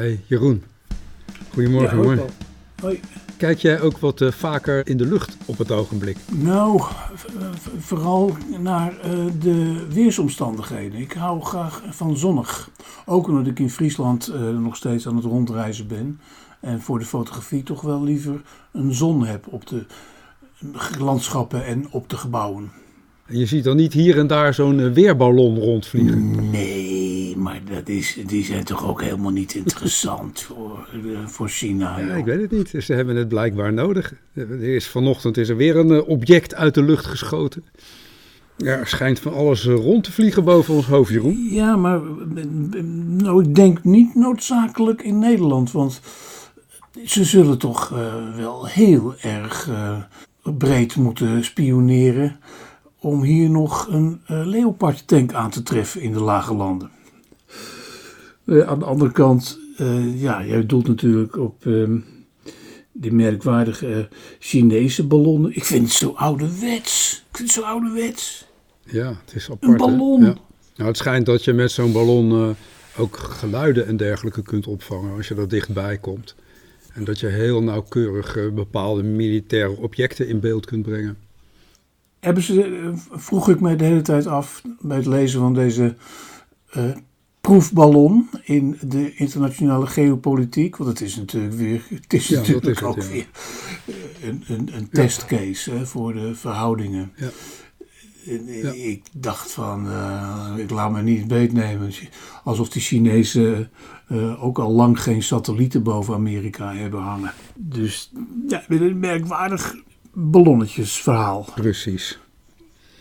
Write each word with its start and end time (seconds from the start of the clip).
Hey 0.00 0.20
Jeroen, 0.26 0.62
goedemorgen 1.52 1.96
Ja, 1.98 2.02
hoor. 2.04 2.24
Hoi. 2.80 3.00
Kijk 3.36 3.58
jij 3.58 3.80
ook 3.80 3.98
wat 3.98 4.20
eh, 4.20 4.30
vaker 4.32 4.86
in 4.88 4.96
de 4.96 5.06
lucht 5.06 5.36
op 5.44 5.58
het 5.58 5.70
ogenblik? 5.70 6.16
Nou, 6.30 6.82
v- 7.14 7.26
vooral 7.78 8.36
naar 8.58 8.98
eh, 8.98 9.10
de 9.40 9.86
weersomstandigheden. 9.92 11.00
Ik 11.00 11.12
hou 11.12 11.40
graag 11.42 11.82
van 11.90 12.16
zonnig. 12.16 12.70
Ook 13.06 13.28
omdat 13.28 13.46
ik 13.46 13.58
in 13.58 13.70
Friesland 13.70 14.28
eh, 14.28 14.40
nog 14.40 14.76
steeds 14.76 15.06
aan 15.06 15.16
het 15.16 15.24
rondreizen 15.24 15.86
ben. 15.86 16.20
En 16.60 16.80
voor 16.80 16.98
de 16.98 17.04
fotografie 17.04 17.62
toch 17.62 17.80
wel 17.80 18.02
liever 18.02 18.42
een 18.72 18.94
zon 18.94 19.24
heb 19.26 19.46
op 19.46 19.66
de 19.66 19.86
landschappen 20.98 21.64
en 21.66 21.90
op 21.90 22.08
de 22.08 22.16
gebouwen. 22.16 22.70
Je 23.30 23.46
ziet 23.46 23.64
dan 23.64 23.76
niet 23.76 23.92
hier 23.92 24.18
en 24.18 24.26
daar 24.26 24.54
zo'n 24.54 24.80
eh, 24.80 24.92
weerballon 24.92 25.58
rondvliegen. 25.58 26.50
Nee, 26.50 27.36
maar 27.36 27.60
dat 27.70 27.88
is, 27.88 28.18
die 28.26 28.44
zijn 28.44 28.64
toch 28.64 28.88
ook 28.88 29.02
helemaal 29.02 29.30
niet 29.30 29.54
interessant 29.54 30.40
voor, 30.48 30.88
eh, 30.92 31.26
voor 31.26 31.48
China. 31.48 31.98
Ja, 31.98 32.14
ik 32.14 32.24
weet 32.24 32.40
het 32.40 32.50
niet. 32.50 32.84
Ze 32.84 32.92
hebben 32.92 33.16
het 33.16 33.28
blijkbaar 33.28 33.72
nodig. 33.72 34.14
Er 34.34 34.62
is, 34.62 34.86
vanochtend 34.86 35.36
is 35.36 35.48
er 35.48 35.56
weer 35.56 35.76
een 35.76 35.90
eh, 35.90 36.08
object 36.08 36.54
uit 36.54 36.74
de 36.74 36.82
lucht 36.82 37.06
geschoten. 37.06 37.64
Ja, 38.64 38.76
er 38.76 38.86
schijnt 38.86 39.20
van 39.20 39.34
alles 39.34 39.66
eh, 39.66 39.74
rond 39.74 40.04
te 40.04 40.12
vliegen 40.12 40.44
boven 40.44 40.74
ons 40.74 40.86
hoofd, 40.86 41.10
Jeroen. 41.10 41.48
Ja, 41.50 41.76
maar 41.76 42.00
eh, 42.36 42.44
nou, 43.16 43.44
ik 43.44 43.54
denk 43.54 43.84
niet 43.84 44.14
noodzakelijk 44.14 45.02
in 45.02 45.18
Nederland. 45.18 45.72
Want 45.72 46.00
ze 47.04 47.24
zullen 47.24 47.58
toch 47.58 47.92
eh, 47.92 48.36
wel 48.36 48.66
heel 48.66 49.14
erg 49.20 49.68
eh, 49.68 49.98
breed 50.42 50.96
moeten 50.96 51.44
spioneren. 51.44 52.36
Om 53.00 53.22
hier 53.22 53.50
nog 53.50 53.86
een 53.88 54.20
eh 54.26 54.46
Leopard 54.46 55.06
tank 55.06 55.32
aan 55.32 55.50
te 55.50 55.62
treffen 55.62 56.00
in 56.00 56.12
de 56.12 56.20
lage 56.20 56.54
landen. 56.54 56.90
Eh, 58.44 58.60
aan 58.60 58.78
de 58.78 58.84
andere 58.84 59.12
kant, 59.12 59.58
eh, 59.76 60.22
ja, 60.22 60.44
jij 60.44 60.66
doelt 60.66 60.86
natuurlijk 60.86 61.36
op 61.36 61.66
ehm, 61.66 61.98
die 62.92 63.12
merkwaardige 63.12 64.08
Chinese 64.38 65.06
ballonnen. 65.06 65.56
Ik 65.56 65.64
vind 65.64 65.86
het 65.86 65.96
zo 65.96 66.12
ouderwets. 66.16 67.24
Ik 67.30 67.36
vind 67.36 67.48
het 67.54 67.64
zo 67.64 67.68
ouderwets. 67.68 68.48
Ja, 68.84 69.08
het 69.24 69.34
is 69.34 69.50
apart. 69.50 69.70
hè? 69.72 69.76
ballon. 69.76 70.20
Ja. 70.20 70.34
Nou, 70.76 70.88
het 70.88 70.96
schijnt 70.96 71.26
dat 71.26 71.44
je 71.44 71.52
met 71.52 71.70
zo'n 71.70 71.92
ballon 71.92 72.56
ook 72.96 73.16
geluiden 73.16 73.86
en 73.86 73.96
dergelijke 73.96 74.42
kunt 74.42 74.66
opvangen 74.66 75.16
als 75.16 75.28
je 75.28 75.34
er 75.34 75.48
dichtbij 75.48 75.98
komt. 75.98 76.34
En 76.94 77.04
dat 77.04 77.20
je 77.20 77.26
heel 77.26 77.62
nauwkeurig 77.62 78.52
bepaalde 78.54 79.02
militaire 79.02 79.76
objecten 79.76 80.28
in 80.28 80.40
beeld 80.40 80.66
kunt 80.66 80.82
brengen. 80.82 81.16
Hebben 82.20 82.42
ze, 82.42 82.64
eh, 82.64 83.18
vroeg 83.18 83.48
ik 83.48 83.60
mij 83.60 83.76
de 83.76 83.84
hele 83.84 84.02
tijd 84.02 84.26
af 84.26 84.62
bij 84.80 84.96
het 84.96 85.06
lezen 85.06 85.40
van 85.40 85.54
deze 85.54 85.96
eh, 86.70 86.84
proefballon 87.40 88.28
in 88.42 88.78
de 88.80 89.14
internationale 89.14 89.86
geopolitiek. 89.86 90.76
Want 90.76 90.90
het 90.90 91.00
is 91.00 91.16
natuurlijk 91.16 91.54
weer, 91.54 91.82
het 92.00 92.12
is 92.12 92.28
Ja, 92.28 92.38
natuurlijk 92.38 92.66
is 92.66 92.76
het, 92.76 92.84
ook 92.84 93.02
ja. 93.02 93.08
weer 93.08 93.26
een, 94.22 94.44
een, 94.48 94.70
een 94.74 94.88
testcase 94.88 95.70
hè, 95.70 95.86
voor 95.86 96.12
de 96.12 96.34
verhoudingen. 96.34 97.12
Eh. 97.16 97.26
Ik 98.88 99.02
dacht 99.12 99.52
van, 99.52 99.88
ik 100.56 100.70
laat 100.70 100.92
me 100.92 101.02
niet 101.02 101.28
beetnemen. 101.28 101.92
Alsof 102.44 102.68
die 102.68 102.82
Chinezen 102.82 103.70
ook 104.38 104.58
al 104.58 104.70
lang 104.72 105.02
geen 105.02 105.22
satellieten 105.22 105.82
boven 105.82 106.14
Amerika 106.14 106.74
hebben 106.74 107.00
hangen. 107.00 107.32
Dus 107.54 108.12
ja, 108.48 108.64
een 108.68 108.98
merkwaardig 108.98 109.74
ballonnetjesverhaal. 110.12 111.46
Precies. 111.54 112.18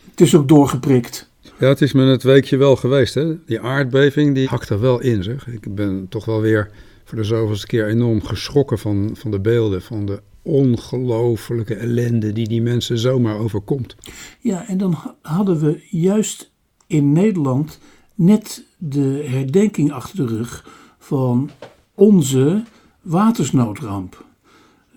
Het 0.09 0.21
is 0.21 0.35
ook 0.35 0.47
doorgeprikt. 0.47 1.29
Ja, 1.59 1.67
het 1.67 1.81
is 1.81 1.93
me 1.93 2.03
het 2.03 2.23
weekje 2.23 2.57
wel 2.57 2.75
geweest. 2.75 3.13
Hè? 3.13 3.45
Die 3.45 3.59
aardbeving 3.59 4.35
die 4.35 4.47
hakt 4.47 4.69
er 4.69 4.79
wel 4.79 5.01
in. 5.01 5.23
Zeg. 5.23 5.47
Ik 5.47 5.75
ben 5.75 6.05
toch 6.09 6.25
wel 6.25 6.41
weer 6.41 6.71
voor 7.03 7.17
de 7.17 7.23
zoveelste 7.23 7.67
keer 7.67 7.87
enorm 7.87 8.23
geschrokken 8.23 8.79
van, 8.79 9.09
van 9.13 9.31
de 9.31 9.39
beelden. 9.39 9.81
Van 9.81 10.05
de 10.05 10.21
ongelofelijke 10.41 11.75
ellende 11.75 12.33
die 12.33 12.47
die 12.47 12.61
mensen 12.61 12.97
zomaar 12.97 13.37
overkomt. 13.37 13.95
Ja, 14.39 14.67
en 14.67 14.77
dan 14.77 14.93
ha- 14.93 15.15
hadden 15.21 15.59
we 15.59 15.83
juist 15.89 16.51
in 16.87 17.11
Nederland 17.11 17.79
net 18.15 18.63
de 18.77 19.25
herdenking 19.25 19.91
achter 19.91 20.17
de 20.17 20.35
rug 20.35 20.69
van 20.99 21.49
onze 21.93 22.63
watersnoodramp. 23.01 24.25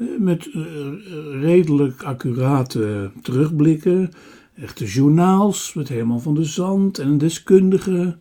Eh, 0.02 0.18
Met 0.18 0.50
eh, 0.52 0.62
redelijk 1.40 2.02
accurate 2.02 3.10
terugblikken, 3.22 4.10
echte 4.54 4.84
journaals 4.84 5.74
met 5.74 5.88
Herman 5.88 6.22
van 6.22 6.34
der 6.34 6.46
Zand 6.46 6.98
en 6.98 7.08
een 7.08 7.18
deskundige, 7.18 8.18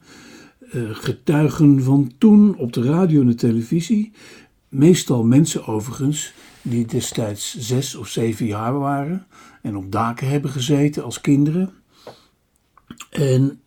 eh, 0.71 0.81
getuigen 0.91 1.83
van 1.83 2.11
toen 2.17 2.57
op 2.57 2.73
de 2.73 2.83
radio 2.83 3.21
en 3.21 3.27
de 3.27 3.35
televisie. 3.35 4.11
Meestal 4.69 5.23
mensen 5.23 5.67
overigens 5.67 6.33
die 6.61 6.85
destijds 6.85 7.57
zes 7.57 7.95
of 7.95 8.07
zeven 8.07 8.45
jaar 8.45 8.79
waren 8.79 9.25
en 9.61 9.77
op 9.77 9.91
daken 9.91 10.29
hebben 10.29 10.51
gezeten 10.51 11.03
als 11.03 11.21
kinderen. 11.21 11.69
En 13.09 13.59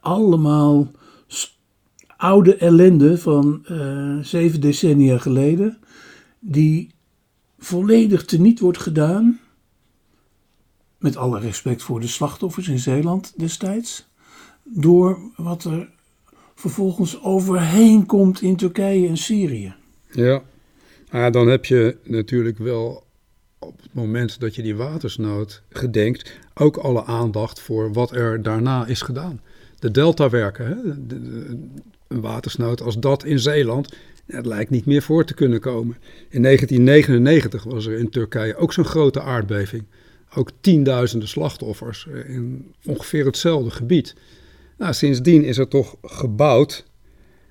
allemaal 0.00 0.90
oude 2.16 2.56
ellende 2.56 3.18
van 3.18 3.64
zeven 4.22 4.60
decennia 4.60 5.18
geleden, 5.18 5.78
die 6.38 6.95
volledig 7.66 8.24
teniet 8.24 8.60
wordt 8.60 8.78
gedaan. 8.78 9.40
Met 10.98 11.16
alle 11.16 11.40
respect 11.40 11.82
voor 11.82 12.00
de 12.00 12.06
slachtoffers 12.06 12.68
in 12.68 12.78
Zeeland 12.78 13.32
destijds. 13.36 14.06
Door 14.62 15.18
wat 15.36 15.64
er 15.64 15.88
vervolgens 16.54 17.22
overheen 17.22 18.06
komt 18.06 18.42
in 18.42 18.56
Turkije 18.56 19.08
en 19.08 19.16
Syrië. 19.16 19.74
Ja. 20.10 20.42
Ah, 21.08 21.32
dan 21.32 21.48
heb 21.48 21.64
je 21.64 21.96
natuurlijk 22.04 22.58
wel 22.58 23.04
op 23.58 23.82
het 23.82 23.94
moment 23.94 24.40
dat 24.40 24.54
je 24.54 24.62
die 24.62 24.76
watersnood 24.76 25.62
gedenkt, 25.68 26.38
ook 26.54 26.76
alle 26.76 27.04
aandacht 27.04 27.60
voor 27.60 27.92
wat 27.92 28.12
er 28.12 28.42
daarna 28.42 28.86
is 28.86 29.00
gedaan. 29.00 29.40
De 29.78 29.90
deltawerken, 29.90 30.66
hè? 30.66 30.76
Een 32.08 32.20
watersnood 32.20 32.82
als 32.82 32.98
dat 32.98 33.24
in 33.24 33.38
Zeeland, 33.38 33.96
het 34.26 34.46
lijkt 34.46 34.70
niet 34.70 34.86
meer 34.86 35.02
voor 35.02 35.24
te 35.24 35.34
kunnen 35.34 35.60
komen. 35.60 35.96
In 36.28 36.42
1999 36.42 37.64
was 37.64 37.86
er 37.86 37.98
in 37.98 38.10
Turkije 38.10 38.56
ook 38.56 38.72
zo'n 38.72 38.84
grote 38.84 39.20
aardbeving. 39.20 39.84
Ook 40.34 40.50
tienduizenden 40.60 41.28
slachtoffers 41.28 42.06
eh, 42.12 42.34
in 42.34 42.74
ongeveer 42.84 43.24
hetzelfde 43.24 43.70
gebied. 43.70 44.14
Nou, 44.78 44.92
sindsdien 44.92 45.44
is 45.44 45.58
er 45.58 45.68
toch 45.68 45.96
gebouwd 46.02 46.84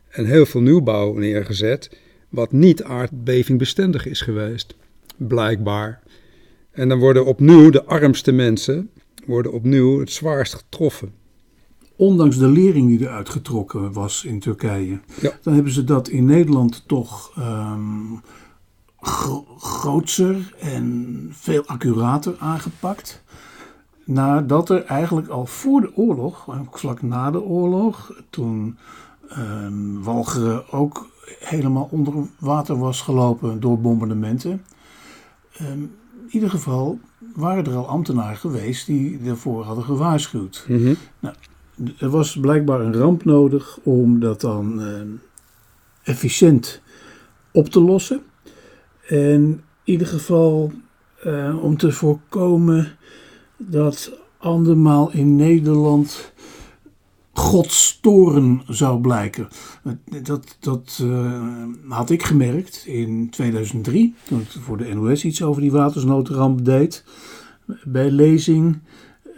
en 0.09 0.25
heel 0.25 0.45
veel 0.45 0.61
nieuwbouw 0.61 1.13
neergezet, 1.13 1.97
wat 2.29 2.51
niet 2.51 2.83
aardbevingbestendig 2.83 4.05
is 4.05 4.21
geweest, 4.21 4.75
blijkbaar. 5.17 6.03
En 6.71 6.89
dan 6.89 6.99
worden 6.99 7.25
opnieuw 7.25 7.69
de 7.69 7.83
armste 7.83 8.31
mensen 8.31 8.89
worden 9.25 9.51
opnieuw 9.51 9.99
het 9.99 10.11
zwaarst 10.11 10.53
getroffen. 10.53 11.13
Ondanks 11.95 12.37
de 12.37 12.47
lering 12.47 12.87
die 12.87 12.99
eruit 13.07 13.29
getrokken 13.29 13.93
was 13.93 14.23
in 14.23 14.39
Turkije. 14.39 14.99
Ja. 15.21 15.31
Dan 15.43 15.53
hebben 15.53 15.71
ze 15.71 15.83
dat 15.83 16.07
in 16.07 16.25
Nederland 16.25 16.83
toch 16.87 17.31
ehm 17.37 18.13
gro- 18.99 19.45
grootser 19.57 20.53
en 20.59 21.27
veel 21.31 21.63
accurater 21.65 22.35
aangepakt. 22.39 23.23
Nadat 24.05 24.69
er 24.69 24.83
eigenlijk 24.85 25.27
al 25.27 25.45
voor 25.45 25.81
de 25.81 25.95
oorlog, 25.95 26.47
vlak 26.71 27.01
na 27.01 27.31
de 27.31 27.41
oorlog, 27.41 28.21
toen 28.29 28.77
ehm 29.29 30.01
Walcheren 30.01 30.71
ook 30.71 31.07
helemaal 31.39 31.87
onder 31.91 32.13
water 32.39 32.77
was 32.79 33.01
gelopen 33.01 33.59
door 33.59 33.79
bombardementen. 33.79 34.65
Ehm, 35.57 35.79
in 35.81 35.89
ieder 36.29 36.49
geval 36.49 36.99
waren 37.35 37.65
er 37.65 37.75
al 37.75 37.87
ambtenaren 37.87 38.37
geweest 38.37 38.85
die 38.85 39.19
ervoor 39.25 39.63
hadden 39.63 39.83
gewaarschuwd. 39.83 40.65
Er 41.99 42.09
was 42.09 42.39
blijkbaar 42.39 42.81
een 42.81 42.95
ramp 42.95 43.25
nodig 43.25 43.79
om 43.83 44.19
dat 44.19 44.41
dan 44.41 44.81
eh, 44.81 45.01
efficiënt 46.03 46.81
op 47.51 47.69
te 47.69 47.81
lossen. 47.81 48.21
En 49.07 49.41
in 49.41 49.61
ieder 49.83 50.07
geval 50.07 50.71
eh, 51.23 51.63
om 51.63 51.77
te 51.77 51.91
voorkomen 51.91 52.97
dat 53.57 54.19
andermaal 54.37 55.11
in 55.11 55.35
Nederland 55.35 56.33
Gods 57.33 57.99
toren 58.01 58.61
zou 58.67 59.01
blijken. 59.01 59.47
Dat, 60.23 60.57
dat 60.59 60.99
eh, 61.01 61.63
had 61.87 62.09
ik 62.09 62.23
gemerkt 62.23 62.83
in 62.85 63.29
2003, 63.29 64.15
toen 64.23 64.39
ik 64.39 64.47
voor 64.49 64.77
de 64.77 64.93
NOS 64.93 65.25
iets 65.25 65.43
over 65.43 65.61
die 65.61 65.71
watersnoodramp 65.71 66.65
deed. 66.65 67.03
Bij 67.83 68.11
lezing 68.11 68.79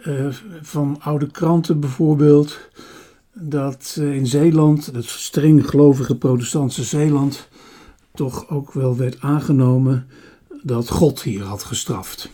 eh, 0.02 0.26
van 0.62 0.96
oude 1.00 1.30
kranten 1.30 1.80
bijvoorbeeld, 1.80 2.58
dat 3.32 3.96
eh, 3.98 4.14
in 4.14 4.26
Zeeland, 4.26 4.86
het 4.86 5.04
streng 5.04 5.68
gelovige 5.68 6.16
protestantse 6.16 6.84
Zeeland, 6.84 7.48
toch 8.14 8.48
ook 8.48 8.72
wel 8.72 8.96
werd 8.96 9.20
aangenomen 9.20 10.06
dat 10.62 10.88
God 10.88 11.22
hier 11.22 11.42
had 11.42 11.62
gestraft. 11.62 12.30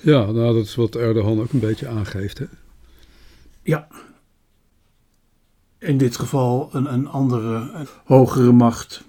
Ja, 0.00 0.30
nou, 0.30 0.54
dat 0.54 0.64
is 0.64 0.74
wat 0.74 0.94
Erdogan 0.94 1.40
ook 1.40 1.52
een 1.52 1.58
beetje 1.58 1.88
aangeeft. 1.88 2.38
Hè? 2.38 2.44
Ja. 3.62 3.88
In 5.78 5.98
dit 5.98 6.16
geval 6.16 6.68
een, 6.72 6.92
een 6.92 7.08
andere, 7.08 7.70
een 7.74 7.86
hogere 8.04 8.52
macht. 8.52 9.04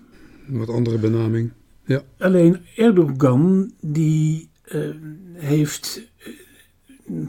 Een 0.47 0.57
wat 0.57 0.69
andere 0.69 0.97
benaming. 0.97 1.51
Ja. 1.85 2.01
Alleen 2.17 2.65
Erdogan 2.75 3.71
die 3.81 4.50
eh, 4.63 4.79
heeft 5.33 6.01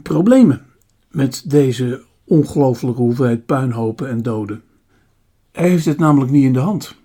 problemen 0.03 0.65
met 1.09 1.43
deze 1.49 2.03
ongelooflijke 2.23 3.01
hoeveelheid 3.01 3.45
puinhopen 3.45 4.09
en 4.09 4.21
doden. 4.21 4.63
Hij 5.51 5.69
heeft 5.69 5.85
het 5.85 5.97
namelijk 5.97 6.31
niet 6.31 6.43
in 6.43 6.53
de 6.53 6.59
hand. 6.59 6.95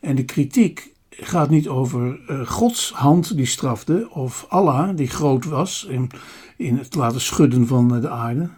En 0.00 0.16
de 0.16 0.24
kritiek 0.24 0.92
gaat 1.10 1.50
niet 1.50 1.68
over 1.68 2.20
uh, 2.30 2.46
Gods 2.46 2.92
hand 2.92 3.36
die 3.36 3.46
strafte, 3.46 4.06
of 4.10 4.46
Allah 4.48 4.96
die 4.96 5.08
groot 5.08 5.44
was 5.44 5.86
in, 5.88 6.10
in 6.56 6.76
het 6.76 6.94
laten 6.94 7.20
schudden 7.20 7.66
van 7.66 8.00
de 8.00 8.08
aarde, 8.08 8.48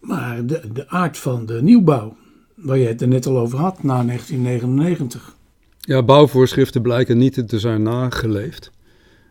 maar 0.00 0.46
de, 0.46 0.72
de 0.72 0.88
aard 0.88 1.18
van 1.18 1.46
de 1.46 1.62
nieuwbouw, 1.62 2.16
waar 2.54 2.78
je 2.78 2.86
het 2.86 3.02
er 3.02 3.08
net 3.08 3.26
al 3.26 3.38
over 3.38 3.58
had, 3.58 3.82
na 3.82 4.04
1999. 4.04 5.36
Ja, 5.80 6.02
bouwvoorschriften 6.02 6.82
blijken 6.82 7.18
niet 7.18 7.48
te 7.48 7.58
zijn 7.58 7.82
nageleefd. 7.82 8.70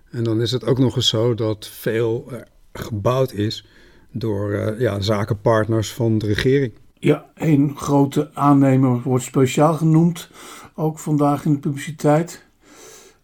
En 0.10 0.24
dan 0.24 0.42
is 0.42 0.52
het 0.52 0.66
ook 0.66 0.80
nog 0.80 0.96
eens 0.96 1.08
zo 1.08 1.34
dat 1.34 1.68
veel 1.68 2.28
uh, 2.32 2.38
gebouwd 2.80 3.34
is 3.34 3.66
door 4.12 4.50
uh, 4.50 4.80
ja, 4.80 5.00
zakenpartners 5.00 5.94
van 5.94 6.18
de 6.18 6.26
regering. 6.26 6.74
Ja, 7.00 7.26
één 7.36 7.78
grote 7.78 8.30
aannemer 8.34 9.02
wordt 9.02 9.24
speciaal 9.24 9.74
genoemd, 9.74 10.30
ook 10.76 11.00
vandaag 11.00 11.46
in 11.46 11.52
de 11.52 11.60
publiciteit. 11.60 12.46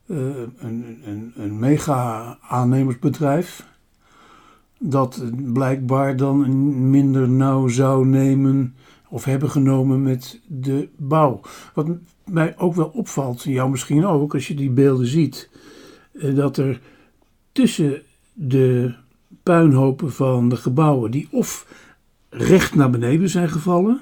Uh, 0.05 0.17
een, 0.57 1.01
een, 1.05 1.33
een 1.35 1.59
mega 1.59 2.37
aannemersbedrijf 2.41 3.71
dat 4.79 5.23
blijkbaar 5.53 6.15
dan 6.15 6.89
minder 6.89 7.29
nauw 7.29 7.67
zou 7.67 8.05
nemen 8.05 8.75
of 9.09 9.25
hebben 9.25 9.49
genomen 9.49 10.03
met 10.03 10.41
de 10.47 10.89
bouw. 10.97 11.41
Wat 11.73 11.87
mij 12.25 12.57
ook 12.57 12.75
wel 12.75 12.91
opvalt, 12.93 13.43
jou 13.43 13.69
misschien 13.69 14.05
ook, 14.05 14.33
als 14.33 14.47
je 14.47 14.53
die 14.53 14.69
beelden 14.69 15.07
ziet, 15.07 15.49
eh, 16.13 16.35
dat 16.35 16.57
er 16.57 16.81
tussen 17.51 18.01
de 18.33 18.95
puinhopen 19.43 20.11
van 20.11 20.49
de 20.49 20.55
gebouwen, 20.55 21.11
die 21.11 21.27
of 21.31 21.67
recht 22.29 22.75
naar 22.75 22.89
beneden 22.89 23.29
zijn 23.29 23.49
gevallen, 23.49 24.01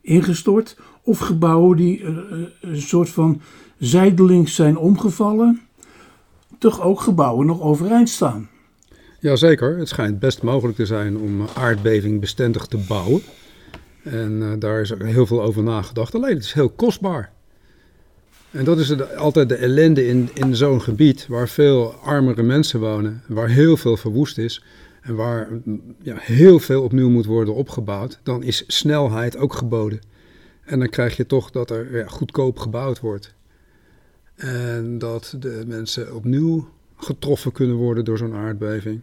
ingestort, 0.00 0.76
of 1.02 1.18
gebouwen 1.18 1.76
die 1.76 2.00
uh, 2.00 2.16
een 2.60 2.80
soort 2.80 3.08
van 3.08 3.40
zijdelings 3.78 4.54
zijn 4.54 4.76
omgevallen, 4.76 5.60
toch 6.58 6.80
ook 6.80 7.00
gebouwen 7.00 7.46
nog 7.46 7.60
overeind 7.60 8.08
staan. 8.08 8.48
Jazeker, 9.20 9.78
het 9.78 9.88
schijnt 9.88 10.18
best 10.18 10.42
mogelijk 10.42 10.76
te 10.76 10.86
zijn 10.86 11.16
om 11.16 11.40
aardbeving 11.54 12.20
bestendig 12.20 12.66
te 12.66 12.78
bouwen. 12.88 13.22
En 14.02 14.32
uh, 14.32 14.52
daar 14.58 14.80
is 14.80 14.94
heel 14.98 15.26
veel 15.26 15.42
over 15.42 15.62
nagedacht. 15.62 16.14
Alleen 16.14 16.34
het 16.34 16.44
is 16.44 16.52
heel 16.52 16.70
kostbaar. 16.70 17.32
En 18.52 18.64
dat 18.64 18.78
is 18.78 18.88
het, 18.88 19.16
altijd 19.16 19.48
de 19.48 19.54
ellende 19.54 20.06
in, 20.06 20.28
in 20.34 20.56
zo'n 20.56 20.82
gebied 20.82 21.26
waar 21.26 21.48
veel 21.48 21.92
armere 21.92 22.42
mensen 22.42 22.80
wonen, 22.80 23.22
waar 23.26 23.48
heel 23.48 23.76
veel 23.76 23.96
verwoest 23.96 24.38
is 24.38 24.64
en 25.00 25.14
waar 25.14 25.48
ja, 26.02 26.16
heel 26.18 26.58
veel 26.58 26.82
opnieuw 26.82 27.08
moet 27.08 27.26
worden 27.26 27.54
opgebouwd. 27.54 28.18
Dan 28.22 28.42
is 28.42 28.64
snelheid 28.66 29.36
ook 29.36 29.54
geboden. 29.54 30.00
En 30.64 30.78
dan 30.78 30.88
krijg 30.88 31.16
je 31.16 31.26
toch 31.26 31.50
dat 31.50 31.70
er 31.70 31.96
ja, 31.96 32.06
goedkoop 32.06 32.58
gebouwd 32.58 33.00
wordt. 33.00 33.34
En 34.34 34.98
dat 34.98 35.36
de 35.38 35.62
mensen 35.66 36.14
opnieuw 36.14 36.68
getroffen 36.96 37.52
kunnen 37.52 37.76
worden 37.76 38.04
door 38.04 38.18
zo'n 38.18 38.34
aardbeving. 38.34 39.00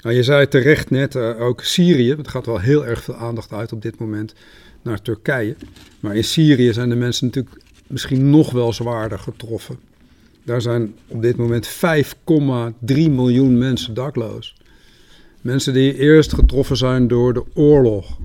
Nou, 0.00 0.16
je 0.16 0.22
zei 0.22 0.48
terecht 0.48 0.90
net 0.90 1.14
uh, 1.14 1.40
ook 1.40 1.62
Syrië, 1.62 2.10
er 2.10 2.24
gaat 2.24 2.46
wel 2.46 2.60
heel 2.60 2.86
erg 2.86 3.02
veel 3.02 3.14
aandacht 3.14 3.52
uit 3.52 3.72
op 3.72 3.82
dit 3.82 3.98
moment 3.98 4.34
naar 4.82 5.02
Turkije. 5.02 5.56
Maar 6.00 6.16
in 6.16 6.24
Syrië 6.24 6.72
zijn 6.72 6.88
de 6.88 6.94
mensen 6.94 7.26
natuurlijk 7.26 7.56
misschien 7.86 8.30
nog 8.30 8.50
wel 8.50 8.72
zwaarder 8.72 9.18
getroffen. 9.18 9.78
Daar 10.44 10.60
zijn 10.60 10.94
op 11.06 11.22
dit 11.22 11.36
moment 11.36 11.68
5,3 11.68 11.74
miljoen 12.86 13.58
mensen 13.58 13.94
dakloos. 13.94 14.56
Mensen 15.40 15.72
die 15.72 15.98
eerst 15.98 16.32
getroffen 16.32 16.76
zijn 16.76 17.08
door 17.08 17.34
de 17.34 17.44
oorlog. 17.54 18.18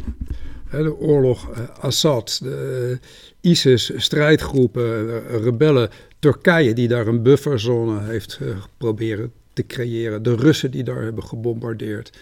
De 0.71 0.97
oorlog 0.97 1.49
uh, 1.49 1.57
Assad, 1.79 2.39
de 2.43 2.99
uh, 3.41 3.51
ISIS, 3.51 3.91
strijdgroepen, 3.95 5.19
rebellen. 5.27 5.89
Turkije 6.19 6.73
die 6.73 6.87
daar 6.87 7.07
een 7.07 7.23
bufferzone 7.23 8.01
heeft 8.01 8.39
proberen 8.77 9.31
te 9.53 9.65
creëren. 9.65 10.23
De 10.23 10.35
Russen 10.35 10.71
die 10.71 10.83
daar 10.83 11.01
hebben 11.01 11.23
gebombardeerd. 11.23 12.17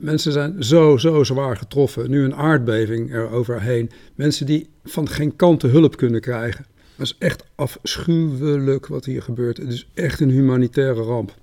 Mensen 0.00 0.32
zijn 0.32 0.64
zo, 0.64 0.96
zo 0.96 1.24
zwaar 1.24 1.56
getroffen. 1.56 2.10
Nu 2.10 2.24
een 2.24 2.34
aardbeving 2.34 3.12
eroverheen. 3.12 3.90
Mensen 4.14 4.46
die 4.46 4.68
van 4.84 5.08
geen 5.08 5.36
kanten 5.36 5.70
hulp 5.70 5.96
kunnen 5.96 6.20
krijgen. 6.20 6.66
Dat 6.96 7.06
is 7.06 7.16
echt 7.18 7.44
afschuwelijk 7.54 8.86
wat 8.86 9.04
hier 9.04 9.22
gebeurt. 9.22 9.56
Het 9.56 9.72
is 9.72 9.88
echt 9.94 10.20
een 10.20 10.30
humanitaire 10.30 11.02
ramp. 11.02 11.34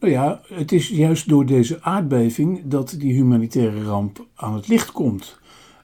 Nou 0.00 0.12
ja, 0.12 0.40
het 0.48 0.72
is 0.72 0.88
juist 0.88 1.28
door 1.28 1.46
deze 1.46 1.82
aardbeving 1.82 2.62
dat 2.64 2.94
die 2.98 3.12
humanitaire 3.12 3.82
ramp 3.82 4.26
aan 4.34 4.54
het 4.54 4.68
licht 4.68 4.92
komt. 4.92 5.38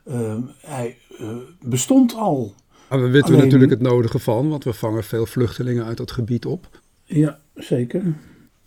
Uh, 0.08 0.36
hij 0.60 0.96
uh, 1.20 1.36
bestond 1.64 2.14
al. 2.14 2.54
Maar 2.88 3.02
we 3.02 3.08
weten 3.08 3.28
Alleen... 3.28 3.44
natuurlijk 3.44 3.70
het 3.70 3.80
nodige 3.80 4.18
van, 4.18 4.48
want 4.48 4.64
we 4.64 4.72
vangen 4.72 5.04
veel 5.04 5.26
vluchtelingen 5.26 5.84
uit 5.84 5.96
dat 5.96 6.10
gebied 6.10 6.46
op. 6.46 6.80
Ja, 7.04 7.40
zeker. 7.54 8.02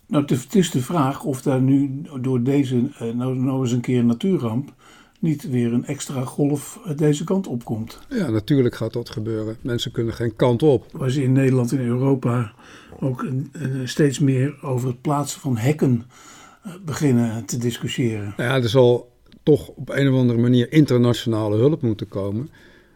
Nou, 0.06 0.24
het 0.26 0.54
is 0.54 0.70
de 0.70 0.82
vraag 0.82 1.24
of 1.24 1.42
daar 1.42 1.60
nu 1.60 2.02
door 2.20 2.42
deze, 2.42 2.90
nou, 3.14 3.36
nou 3.36 3.60
eens 3.60 3.72
een 3.72 3.80
keer 3.80 4.04
natuurramp, 4.04 4.74
niet 5.20 5.48
weer 5.50 5.72
een 5.72 5.86
extra 5.86 6.24
golf 6.24 6.80
deze 6.96 7.24
kant 7.24 7.46
op 7.46 7.64
komt. 7.64 7.98
Ja, 8.08 8.30
natuurlijk 8.30 8.74
gaat 8.74 8.92
dat 8.92 9.10
gebeuren. 9.10 9.56
Mensen 9.60 9.92
kunnen 9.92 10.14
geen 10.14 10.36
kant 10.36 10.62
op. 10.62 10.86
Waar 10.92 11.10
ze 11.10 11.22
in 11.22 11.32
Nederland 11.32 11.72
en 11.72 11.80
Europa 11.80 12.52
ook 13.00 13.26
steeds 13.84 14.18
meer 14.18 14.58
over 14.62 14.88
het 14.88 15.00
plaatsen 15.00 15.40
van 15.40 15.56
hekken 15.56 16.04
beginnen 16.84 17.44
te 17.44 17.58
discussiëren. 17.58 18.34
Ja, 18.36 18.54
er 18.54 18.68
zal 18.68 19.12
toch 19.42 19.68
op 19.68 19.88
een 19.88 20.08
of 20.08 20.18
andere 20.18 20.38
manier 20.38 20.72
internationale 20.72 21.56
hulp 21.56 21.82
moeten 21.82 22.08
komen. 22.08 22.50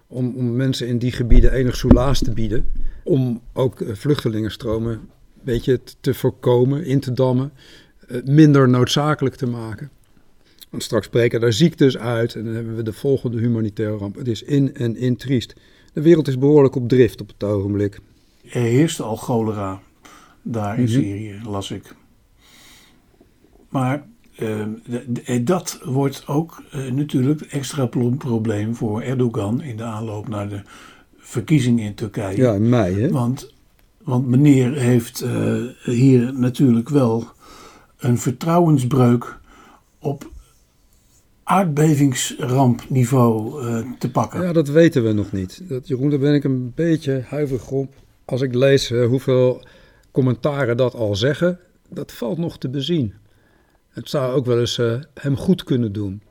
Om, 0.07 0.35
om 0.37 0.57
mensen 0.57 0.89
in 0.89 0.99
die 0.99 1.13
gebieden 1.13 1.53
enig 1.53 1.77
soelaas 1.77 2.19
te 2.19 2.33
bieden. 2.33 2.73
Om 3.05 3.41
ook 3.53 3.85
vluchtelingenstromen 3.93 5.01
beetje 5.49 5.81
te 6.01 6.15
voorkomen, 6.15 6.85
in 6.85 7.01
te 7.01 7.13
dammen, 7.13 7.53
eh, 8.09 8.23
minder 8.25 8.69
noodzakelijk 8.69 9.35
te 9.35 9.47
maken. 9.47 9.91
Want 10.71 10.83
straks 10.83 11.09
breken 11.09 11.41
daar 11.41 11.53
ziektes 11.53 11.99
uit 11.99 12.35
en 12.35 12.45
dan 12.45 12.55
hebben 12.55 12.77
we 12.77 12.83
de 12.83 12.93
volgende 12.93 13.39
humanitaire 13.39 13.97
ramp. 13.97 14.17
Het 14.17 14.29
is 14.29 14.43
in 14.43 14.75
en 14.75 14.97
in 14.97 15.17
triest. 15.17 15.55
De 15.93 16.03
wereld 16.03 16.29
is 16.29 16.39
behoorlijk 16.39 16.75
op 16.75 16.89
drift 16.89 17.21
op 17.21 17.29
het 17.29 17.45
ogenblik. 17.45 18.01
Er 18.51 18.61
heerste 18.61 19.03
al 19.03 19.17
cholera 19.17 19.81
daar 20.43 20.79
in 20.79 20.85
mm 20.85 20.89
-hmm. 20.89 21.03
Syrië, 21.03 21.41
las 21.45 21.71
ik. 21.71 21.95
Maar 23.69 24.07
uh, 24.39 24.67
dat 25.43 25.81
wordt 25.85 26.27
ook 26.27 26.63
uh, 26.75 26.93
natuurlijk 26.93 27.41
extra 27.41 27.87
probleem 28.19 28.75
voor 28.75 29.03
Erdogan 29.03 29.63
in 29.63 29.77
de 29.77 29.83
aanloop 29.83 30.29
naar 30.29 30.49
de 30.49 30.63
verkiezingen 31.17 31.85
in 31.85 31.95
Turkije. 31.95 32.37
Ja, 32.37 32.55
in 32.55 32.69
mei 32.69 33.01
hè? 33.01 33.11
Want 33.11 33.55
want 34.09 34.27
meneer 34.27 34.73
heeft 34.73 35.25
uh, 35.25 35.63
hier 35.85 36.35
natuurlijk 36.35 36.89
wel 36.89 37.25
een 37.99 38.19
vertrouwensbreuk 38.19 39.39
op 39.99 40.31
aardbevingsrampniveau 41.43 43.65
uh, 43.65 43.79
te 43.99 44.11
pakken. 44.11 44.43
Ja, 44.43 44.53
dat 44.53 44.69
weten 44.69 45.05
we 45.05 45.13
nog 45.13 45.33
niet. 45.33 45.63
Dat, 45.69 45.89
Jeroen, 45.89 46.11
daar 46.11 46.19
ben 46.19 46.35
ik 46.35 46.45
een 46.45 46.73
beetje 46.75 47.25
huiverig 47.27 47.71
op. 47.71 47.95
Als 48.25 48.41
ik 48.41 48.55
lees 48.55 48.91
uh, 48.91 49.07
hoeveel 49.07 49.65
commentaren 50.11 50.77
dat 50.77 50.95
al 50.95 51.17
zeggen, 51.17 51.59
dat 51.89 52.13
valt 52.13 52.39
nog 52.39 52.59
te 52.59 52.69
bezien. 52.69 53.15
Het 53.89 54.09
zou 54.09 54.35
ook 54.35 54.47
wel 54.47 54.61
eens 54.61 54.81
hem 55.15 55.37
goed 55.37 55.65
kunnen 55.65 55.93
doen. 55.93 56.23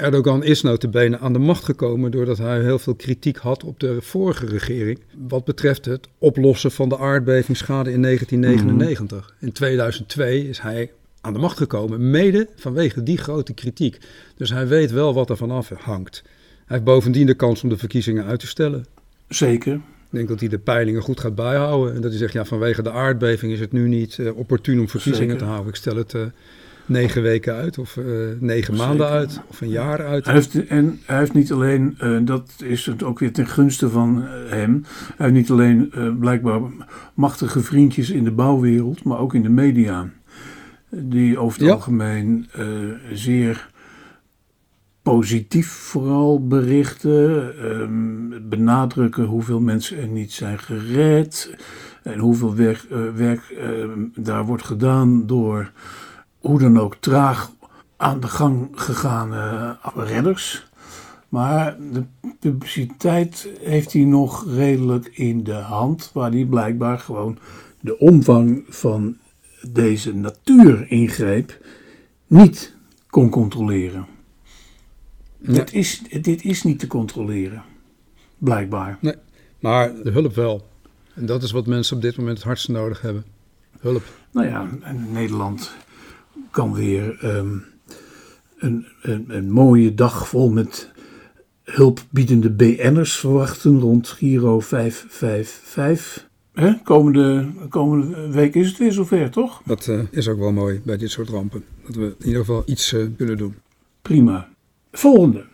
Erdogan 0.00 0.44
is 0.44 0.62
notabene 0.62 1.18
aan 1.18 1.32
de 1.32 1.38
macht 1.38 1.64
gekomen 1.64 2.10
doordat 2.10 2.38
hij 2.38 2.60
heel 2.60 2.78
veel 2.78 2.94
kritiek 2.94 3.36
had 3.36 3.64
op 3.64 3.80
de 3.80 4.00
vorige 4.00 4.46
regering. 4.46 4.98
Wat 5.28 5.44
betreft 5.44 5.84
het 5.84 6.08
oplossen 6.18 6.70
van 6.70 6.88
de 6.88 6.98
aardbevingsschade 6.98 7.92
in 7.92 8.02
1999. 8.02 9.34
Mm. 9.40 9.46
In 9.46 9.52
2002 9.52 10.48
is 10.48 10.58
hij 10.58 10.90
aan 11.20 11.32
de 11.32 11.38
macht 11.38 11.56
gekomen, 11.56 12.10
mede 12.10 12.48
vanwege 12.56 13.02
die 13.02 13.18
grote 13.18 13.52
kritiek. 13.52 13.98
Dus 14.36 14.50
hij 14.50 14.68
weet 14.68 14.90
wel 14.90 15.14
wat 15.14 15.30
er 15.30 15.36
vanaf 15.36 15.68
hangt. 15.68 16.22
Hij 16.24 16.64
heeft 16.66 16.84
bovendien 16.84 17.26
de 17.26 17.34
kans 17.34 17.62
om 17.62 17.68
de 17.68 17.78
verkiezingen 17.78 18.24
uit 18.24 18.40
te 18.40 18.46
stellen. 18.46 18.86
Zeker. 19.28 19.74
Ik 19.74 20.16
denk 20.16 20.28
dat 20.28 20.40
hij 20.40 20.48
de 20.48 20.58
peilingen 20.58 21.02
goed 21.02 21.20
gaat 21.20 21.34
bijhouden. 21.34 21.94
En 21.94 22.00
dat 22.00 22.10
hij 22.10 22.18
zegt, 22.18 22.32
ja, 22.32 22.44
vanwege 22.44 22.82
de 22.82 22.90
aardbeving 22.90 23.52
is 23.52 23.60
het 23.60 23.72
nu 23.72 23.88
niet 23.88 24.16
uh, 24.16 24.36
opportun 24.36 24.80
om 24.80 24.88
verkiezingen 24.88 25.30
Zeker. 25.30 25.38
te 25.38 25.50
houden. 25.50 25.68
Ik 25.68 25.76
stel 25.76 25.96
het... 25.96 26.12
Uh, 26.12 26.22
negen 26.86 27.22
weken 27.22 27.54
uit, 27.54 27.78
of 27.78 27.96
uh, 27.96 28.04
negen 28.40 28.76
Zeker. 28.76 28.88
maanden 28.88 29.08
uit, 29.08 29.40
of 29.48 29.60
een 29.60 29.68
jaar 29.68 30.06
uit. 30.06 30.24
Hij 30.24 30.34
heeft, 30.34 30.66
en 30.66 31.00
hij 31.04 31.18
heeft 31.18 31.32
niet 31.32 31.52
alleen, 31.52 31.98
uh, 32.02 32.18
dat 32.22 32.52
is 32.64 32.86
het 32.86 33.02
ook 33.02 33.18
weer 33.18 33.32
ten 33.32 33.46
gunste 33.46 33.90
van 33.90 34.18
uh, 34.22 34.50
hem, 34.50 34.84
hij 35.16 35.26
heeft 35.26 35.38
niet 35.38 35.50
alleen 35.50 35.92
blijkbaar 36.18 36.60
machtige 37.14 37.60
vriendjes 37.60 38.10
in 38.10 38.24
de 38.24 38.32
bouwwereld, 38.32 39.04
maar 39.04 39.18
ook 39.18 39.34
in 39.34 39.42
de 39.42 39.48
media. 39.48 40.10
Die 40.90 41.38
over 41.38 41.58
het 41.58 41.68
ja. 41.68 41.74
algemeen 41.74 42.48
zeer 43.12 43.68
positief 45.02 45.68
vooral 45.68 46.46
berichten. 46.46 47.54
ehm, 47.58 48.48
benadrukken 48.48 49.24
hoeveel 49.24 49.60
mensen 49.60 49.98
er 49.98 50.08
niet 50.08 50.32
zijn 50.32 50.58
gered. 50.58 51.56
En 52.02 52.18
hoeveel 52.18 52.54
werk, 52.54 52.86
eh, 52.90 52.98
werk 53.14 53.40
ehm, 53.58 54.06
daar 54.14 54.44
wordt 54.44 54.64
gedaan 54.64 55.26
door 55.26 55.72
hoe 56.40 56.58
dan 56.58 56.78
ook 56.78 56.96
traag 57.00 57.50
aan 57.96 58.20
de 58.20 58.28
gang 58.28 58.68
gegaan 58.72 59.34
eh, 59.34 59.70
redders. 59.94 60.68
Maar 61.28 61.76
de 61.92 62.04
publiciteit 62.38 63.48
heeft 63.60 63.92
hij 63.92 64.04
nog 64.04 64.54
redelijk 64.54 65.06
in 65.06 65.44
de 65.44 65.52
hand, 65.52 66.10
waar 66.12 66.30
hij 66.30 66.44
blijkbaar 66.44 66.98
gewoon 66.98 67.38
de 67.80 67.98
omvang 67.98 68.64
van 68.68 69.16
deze 69.68 70.14
natuuringreep 70.14 71.64
niet 72.26 72.74
kon 73.10 73.28
controleren. 73.28 74.06
Is, 75.72 76.02
dit 76.20 76.44
is 76.44 76.62
niet 76.62 76.78
te 76.78 76.86
controleren, 76.86 77.62
blijkbaar. 78.38 78.98
Nee, 79.00 79.14
maar 79.58 79.94
de 80.02 80.10
hulp 80.10 80.34
wel. 80.34 80.68
En 81.14 81.26
dat 81.26 81.42
is 81.42 81.50
wat 81.50 81.66
mensen 81.66 81.96
op 81.96 82.02
dit 82.02 82.16
moment 82.16 82.36
het 82.36 82.46
hardst 82.46 82.68
nodig 82.68 83.00
hebben. 83.00 83.24
Hulp. 83.80 84.02
Nou 84.30 84.46
ja, 84.46 84.68
Nederland 85.12 85.72
kan 86.50 86.74
weer 86.74 87.18
ehm, 87.20 87.56
een, 88.58 88.86
een, 89.02 89.24
een 89.28 89.50
mooie 89.50 89.94
dag 89.94 90.28
vol 90.28 90.50
met 90.50 90.90
hulpbiedende 91.64 92.50
BN'ers 92.50 93.16
verwachten 93.16 93.80
rond 93.80 94.08
Giro 94.08 94.60
555. 94.60 96.28
Hè? 96.52 96.82
Komende, 96.82 97.48
komende 97.68 98.30
week 98.30 98.54
is 98.54 98.68
het 98.68 98.78
weer 98.78 98.92
zover, 98.92 99.30
toch? 99.30 99.62
Dat 99.64 99.88
eh, 99.88 100.00
is 100.10 100.28
ook 100.28 100.38
wel 100.38 100.52
mooi 100.52 100.80
bij 100.84 100.96
dit 100.96 101.10
soort 101.10 101.28
rampen. 101.28 101.64
Dat 101.86 101.94
we 101.94 102.14
in 102.18 102.26
ieder 102.26 102.40
geval 102.40 102.62
iets 102.66 102.92
eh, 102.92 103.06
kunnen 103.16 103.36
doen. 103.36 103.54
Prima. 104.02 104.48
Volgende. 104.92 105.44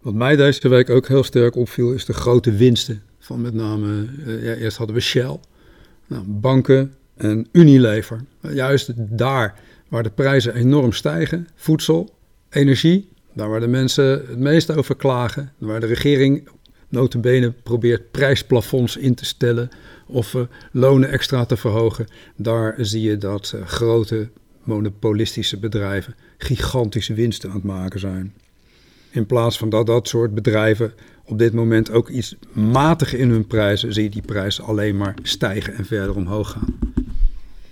Wat 0.00 0.14
mij 0.14 0.36
deze 0.36 0.68
week 0.68 0.90
ook 0.90 1.08
heel 1.08 1.22
sterk 1.22 1.56
opviel, 1.56 1.92
is 1.92 2.04
de 2.04 2.12
grote 2.12 2.52
winsten. 2.52 3.02
Van 3.18 3.40
met 3.40 3.54
name, 3.54 4.06
eh, 4.26 4.44
ja, 4.44 4.54
eerst 4.54 4.76
hadden 4.76 4.96
we 4.96 5.02
Shell, 5.02 5.38
nou, 6.06 6.24
banken 6.26 6.94
en 7.16 7.46
Unilever. 7.52 8.20
Juist 8.40 8.92
daar 8.96 9.60
waar 9.92 10.02
de 10.02 10.10
prijzen 10.10 10.54
enorm 10.54 10.92
stijgen, 10.92 11.48
voedsel, 11.54 12.14
energie, 12.50 13.08
daar 13.32 13.48
waar 13.48 13.60
de 13.60 13.66
mensen 13.66 14.04
het 14.10 14.38
meest 14.38 14.76
over 14.76 14.96
klagen, 14.96 15.52
waar 15.58 15.80
de 15.80 15.86
regering 15.86 16.48
notabene 16.88 17.50
probeert 17.50 18.10
prijsplafonds 18.10 18.96
in 18.96 19.14
te 19.14 19.24
stellen 19.24 19.70
of 20.06 20.34
eh, 20.34 20.42
lonen 20.70 21.10
extra 21.10 21.44
te 21.44 21.56
verhogen, 21.56 22.06
daar 22.36 22.74
zie 22.78 23.02
je 23.02 23.18
dat 23.18 23.52
eh, 23.54 23.66
grote 23.66 24.28
monopolistische 24.62 25.58
bedrijven 25.58 26.14
gigantische 26.38 27.14
winsten 27.14 27.48
aan 27.48 27.56
het 27.56 27.64
maken 27.64 28.00
zijn. 28.00 28.34
In 29.10 29.26
plaats 29.26 29.58
van 29.58 29.68
dat 29.68 29.86
dat 29.86 30.08
soort 30.08 30.34
bedrijven 30.34 30.92
op 31.24 31.38
dit 31.38 31.52
moment 31.52 31.90
ook 31.90 32.08
iets 32.08 32.36
matigen 32.52 33.18
in 33.18 33.30
hun 33.30 33.46
prijzen, 33.46 33.92
zie 33.92 34.02
je 34.02 34.10
die 34.10 34.22
prijzen 34.22 34.64
alleen 34.64 34.96
maar 34.96 35.14
stijgen 35.22 35.74
en 35.74 35.84
verder 35.84 36.16
omhoog 36.16 36.50
gaan. 36.50 36.92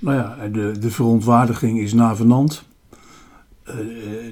Nou 0.00 0.16
ja, 0.16 0.48
de, 0.48 0.78
de 0.78 0.90
verontwaardiging 0.90 1.80
is 1.80 1.92
navenant. 1.92 2.64
Eh, 3.62 3.74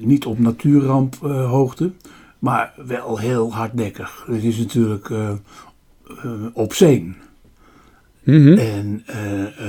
niet 0.01 0.25
op 0.25 0.39
natuurramphoogte, 0.39 1.91
maar 2.39 2.73
wel 2.85 3.17
heel 3.17 3.53
hardnekkig. 3.53 4.23
Het 4.27 4.43
is 4.43 4.57
natuurlijk 4.57 5.09
eh 5.09 5.31
eh, 6.23 6.31
obscene. 6.53 7.13
Mhm. 8.23 8.57
En 8.57 9.03
eh, 9.05 9.17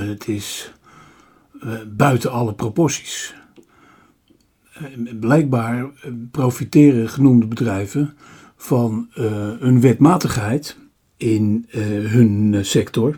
het 0.07 0.27
is 0.27 0.73
eh, 1.61 1.69
buiten 1.87 2.31
alle 2.31 2.53
proporties. 2.53 3.35
Eh, 4.73 4.83
blijkbaar 5.19 5.83
eh, 5.83 6.11
profiteren 6.31 7.09
genoemde 7.09 7.45
bedrijven 7.45 8.13
van 8.55 9.07
eh, 9.13 9.47
een 9.59 9.81
wetmatigheid 9.81 10.77
in 11.17 11.65
eh, 11.69 11.81
hun 11.87 12.53
eh, 12.53 12.63
sector, 12.63 13.17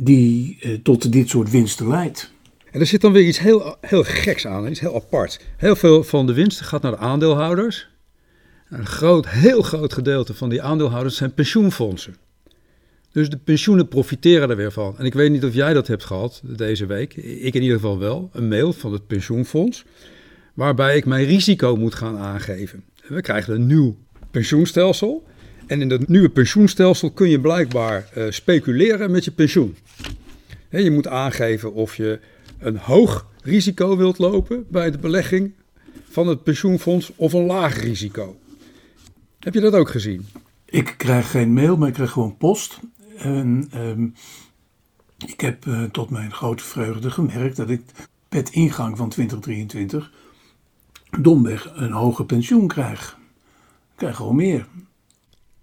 die 0.00 0.58
eh, 0.60 0.74
tot 0.82 1.12
dit 1.12 1.28
soort 1.28 1.50
winsten 1.50 1.88
leidt. 1.88 2.32
En 2.70 2.80
er 2.80 2.86
zit 2.86 3.00
dan 3.00 3.12
weer 3.12 3.26
iets 3.26 3.38
heel, 3.38 3.76
heel 3.80 4.04
geks 4.04 4.46
aan, 4.46 4.68
iets 4.68 4.80
heel 4.80 4.94
apart. 4.94 5.40
Heel 5.56 5.76
veel 5.76 6.04
van 6.04 6.26
de 6.26 6.32
winsten 6.32 6.66
gaat 6.66 6.82
naar 6.82 6.90
de 6.90 6.98
aandeelhouders. 6.98 7.88
Een 8.68 8.86
groot, 8.86 9.28
heel 9.28 9.62
groot 9.62 9.92
gedeelte 9.92 10.34
van 10.34 10.48
die 10.48 10.62
aandeelhouders 10.62 11.16
zijn 11.16 11.34
pensioenfondsen. 11.34 12.16
Dus 13.12 13.30
de 13.30 13.36
pensioenen 13.36 13.88
profiteren 13.88 14.50
er 14.50 14.56
weer 14.56 14.72
van. 14.72 14.98
En 14.98 15.04
ik 15.04 15.14
weet 15.14 15.30
niet 15.30 15.44
of 15.44 15.54
jij 15.54 15.72
dat 15.72 15.86
hebt 15.86 16.04
gehad 16.04 16.40
deze 16.44 16.86
week. 16.86 17.14
Ik 17.16 17.54
in 17.54 17.62
ieder 17.62 17.76
geval 17.76 17.98
wel. 17.98 18.30
Een 18.32 18.48
mail 18.48 18.72
van 18.72 18.92
het 18.92 19.06
pensioenfonds. 19.06 19.84
Waarbij 20.54 20.96
ik 20.96 21.04
mijn 21.04 21.24
risico 21.24 21.76
moet 21.76 21.94
gaan 21.94 22.16
aangeven. 22.16 22.84
We 23.08 23.20
krijgen 23.20 23.54
een 23.54 23.66
nieuw 23.66 23.96
pensioenstelsel. 24.30 25.26
En 25.66 25.80
in 25.80 25.88
dat 25.88 26.08
nieuwe 26.08 26.28
pensioenstelsel 26.28 27.10
kun 27.10 27.28
je 27.28 27.40
blijkbaar 27.40 28.08
eh, 28.14 28.24
speculeren 28.28 29.10
met 29.10 29.24
je 29.24 29.30
pensioen. 29.30 29.76
Je 30.70 30.90
moet 30.90 31.06
aangeven 31.06 31.72
of 31.72 31.96
je 31.96 32.20
een 32.58 32.76
hoog 32.76 33.26
risico 33.42 33.96
wilt 33.96 34.18
lopen 34.18 34.66
bij 34.70 34.90
de 34.90 34.98
belegging 34.98 35.52
van 36.08 36.26
het 36.26 36.42
pensioenfonds 36.42 37.12
of 37.16 37.32
een 37.32 37.46
laag 37.46 37.80
risico. 37.80 38.38
Heb 39.38 39.54
je 39.54 39.60
dat 39.60 39.74
ook 39.74 39.90
gezien? 39.90 40.26
Ik 40.64 40.94
krijg 40.96 41.30
geen 41.30 41.52
mail, 41.52 41.76
maar 41.76 41.88
ik 41.88 41.94
krijg 41.94 42.10
gewoon 42.10 42.36
post. 42.36 42.78
En 43.18 43.68
ehm, 43.70 44.06
ik 45.26 45.40
heb 45.40 45.66
eh, 45.66 45.82
tot 45.82 46.10
mijn 46.10 46.32
grote 46.32 46.64
vreugde 46.64 47.10
gemerkt 47.10 47.56
dat 47.56 47.70
ik 47.70 47.82
met 48.28 48.50
ingang 48.50 48.96
van 48.96 49.08
2023 49.08 50.12
domweg 51.20 51.72
een 51.74 51.92
hoger 51.92 52.24
pensioen 52.24 52.66
krijg. 52.66 53.18
Ik 53.90 53.96
krijg 53.96 54.16
gewoon 54.16 54.36
meer. 54.36 54.66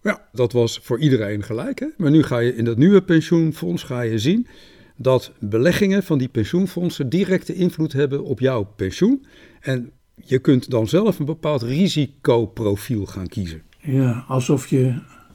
Ja, 0.02 0.28
dat 0.32 0.52
was 0.52 0.80
voor 0.84 1.00
iedereen 1.00 1.44
gelijk. 1.44 1.80
Hè? 1.80 1.88
Maar 1.98 2.12
nu 2.12 2.24
ga 2.24 2.38
je 2.38 2.56
in 2.56 2.66
dat 2.66 2.78
nieuwe 2.78 3.02
pensioenfonds 3.02 3.84
ga 3.84 4.02
je 4.02 4.20
zien 4.20 4.48
dat 4.96 5.32
beleggingen 5.40 6.04
van 6.04 6.18
die 6.18 6.28
pensioenfondsen 6.28 7.10
directe 7.10 7.54
invloed 7.56 7.94
hebben 7.94 8.24
op 8.24 8.40
jouw 8.40 8.64
pensioen. 8.76 9.26
En 9.62 9.92
je 10.16 10.40
kunt 10.40 10.70
dan 10.70 10.88
zelf 10.88 11.20
een 11.20 11.26
bepaald 11.26 11.62
risicoprofiel 11.62 13.06
gaan 13.06 13.28
kiezen. 13.28 13.62
Ja, 13.80 14.26
alsof 14.28 14.68
je, 14.68 14.94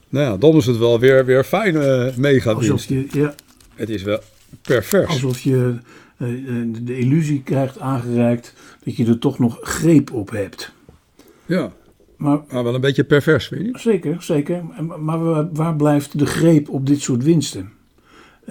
Nou 0.09 0.25
ja, 0.25 0.37
dan 0.37 0.55
is 0.55 0.65
het 0.65 0.77
wel 0.77 0.99
weer, 0.99 1.25
weer 1.25 1.43
fijn 1.43 1.75
uh, 1.75 2.15
mega 2.15 2.51
alsof 2.51 2.85
je, 2.85 3.07
ja, 3.11 3.35
Het 3.75 3.89
is 3.89 4.03
wel 4.03 4.19
pervers. 4.61 5.07
alsof 5.07 5.39
je 5.39 5.77
eh, 6.17 6.33
eh, 6.33 6.67
de 6.83 6.97
illusie 6.97 7.41
krijgt 7.43 7.79
aangereikt 7.79 8.53
dat 8.83 8.95
je 8.95 9.05
er 9.05 9.19
toch 9.19 9.39
nog 9.39 9.57
greep 9.61 10.11
op 10.13 10.29
hebt. 10.29 10.71
Ja, 11.45 11.71
Maar 12.17 12.39
maar 12.49 12.63
wel 12.63 12.75
een 12.75 12.81
beetje 12.81 13.03
pervers, 13.03 13.49
weet 13.49 13.65
je? 13.65 13.79
Zeker, 13.79 14.23
zeker. 14.23 14.63
Maar 14.99 15.19
waar, 15.23 15.51
waar 15.53 15.75
blijft 15.75 16.19
de 16.19 16.25
greep 16.25 16.69
op 16.69 16.85
dit 16.85 17.01
soort 17.01 17.23
winsten? 17.23 17.71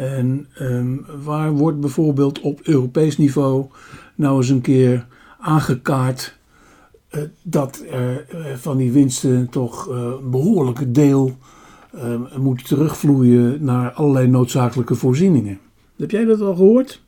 En 0.01 0.47
ehm, 0.55 0.97
waar 1.23 1.53
wordt 1.53 1.81
bijvoorbeeld 1.81 2.41
op 2.41 2.61
Europees 2.63 3.19
niveau 3.19 3.67
nou 4.15 4.37
eens 4.37 4.49
een 4.49 4.61
keer 4.61 5.07
aangekaart 5.39 6.37
eh, 7.09 7.23
dat 7.43 7.85
er 7.91 8.27
eh, 8.29 8.55
van 8.55 8.77
die 8.77 8.93
winsten 8.93 9.49
toch 9.49 9.89
eh, 9.89 10.13
een 10.23 10.31
behoorlijke 10.31 10.91
deel 10.91 11.37
eh, 11.93 12.37
moet 12.37 12.69
terugvloeien 12.69 13.65
naar 13.65 13.93
allerlei 13.93 14.27
noodzakelijke 14.27 14.95
voorzieningen? 14.95 15.59
Heb 15.97 16.11
jij 16.11 16.25
dat 16.25 16.41
al 16.41 16.55
gehoord? 16.55 17.03